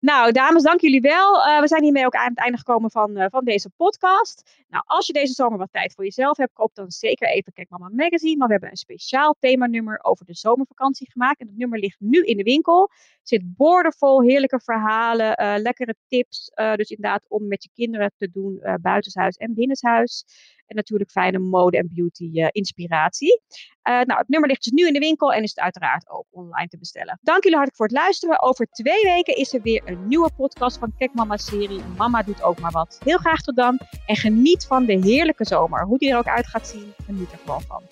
Nou, 0.00 0.32
dames, 0.32 0.62
dank 0.62 0.80
jullie 0.80 1.00
wel. 1.00 1.36
Uh, 1.36 1.60
we 1.60 1.68
zijn 1.68 1.82
hiermee 1.82 2.04
ook 2.06 2.14
aan 2.14 2.28
het 2.28 2.38
einde 2.38 2.58
gekomen 2.58 2.90
van, 2.90 3.18
uh, 3.18 3.26
van 3.30 3.44
deze 3.44 3.70
podcast. 3.76 4.64
Nou, 4.68 4.84
als 4.86 5.06
je 5.06 5.12
deze 5.12 5.32
zomer 5.32 5.58
wat 5.58 5.72
tijd 5.72 5.94
voor 5.94 6.04
jezelf 6.04 6.36
hebt, 6.36 6.52
koop 6.52 6.74
dan 6.74 6.90
zeker 6.90 7.28
even 7.28 7.52
Kijk 7.52 7.70
Mama 7.70 7.90
Magazine. 7.92 8.36
Want 8.36 8.46
we 8.46 8.52
hebben 8.52 8.70
een 8.70 8.76
speciaal 8.76 9.36
themanummer 9.38 9.98
over 10.02 10.24
de 10.24 10.34
zomervakantie 10.34 11.10
gemaakt. 11.10 11.40
En 11.40 11.46
dat 11.46 11.56
nummer 11.56 11.78
ligt 11.78 12.00
nu 12.00 12.22
in 12.24 12.36
de 12.36 12.42
winkel. 12.42 12.90
Zit 13.22 13.56
boordevol 13.56 14.22
heerlijke 14.22 14.60
verhalen, 14.60 15.42
uh, 15.42 15.54
lekkere 15.56 15.94
tips. 16.08 16.50
dus 16.54 16.90
inderdaad 16.90 17.24
om 17.28 17.46
met 17.46 17.62
je 17.62 17.70
kinderen 17.74 18.12
te 18.16 18.30
doen 18.30 18.60
buitenshuis 18.80 19.36
en 19.36 19.54
binnenshuis. 19.54 20.24
En 20.66 20.76
natuurlijk 20.76 21.10
fijne 21.10 21.38
mode- 21.38 21.78
en 21.78 21.90
beauty-inspiratie. 21.94 23.40
Nou, 23.82 24.14
het 24.18 24.28
nummer 24.28 24.48
ligt 24.48 24.64
dus 24.64 24.72
nu 24.72 24.86
in 24.86 24.92
de 24.92 24.98
winkel 24.98 25.32
en 25.32 25.42
is 25.42 25.50
het 25.50 25.58
uiteraard 25.58 26.08
ook 26.08 26.26
online 26.30 26.68
te 26.68 26.78
bestellen. 26.78 27.18
Dank 27.22 27.42
jullie 27.42 27.58
hartelijk 27.58 27.76
voor 27.76 27.86
het 27.86 28.04
luisteren. 28.04 28.42
Over 28.42 28.66
twee 28.66 29.04
weken 29.04 29.36
is 29.36 29.54
er 29.54 29.62
weer 29.62 29.82
een 29.88 30.08
nieuwe 30.08 30.30
podcast 30.36 30.78
van 30.78 30.92
Kek 30.98 31.14
Mama 31.14 31.36
serie. 31.36 31.80
Mama 31.96 32.22
doet 32.22 32.42
ook 32.42 32.60
maar 32.60 32.70
wat. 32.70 33.00
Heel 33.04 33.18
graag 33.18 33.40
tot 33.40 33.56
dan. 33.56 33.78
En 34.06 34.16
geniet 34.16 34.66
van 34.66 34.84
de 34.84 34.92
heerlijke 34.92 35.44
zomer. 35.44 35.84
Hoe 35.84 35.98
die 35.98 36.10
er 36.10 36.18
ook 36.18 36.28
uit 36.28 36.46
gaat 36.46 36.68
zien, 36.68 36.92
geniet 37.04 37.32
er 37.32 37.38
gewoon 37.44 37.62
van. 37.62 37.82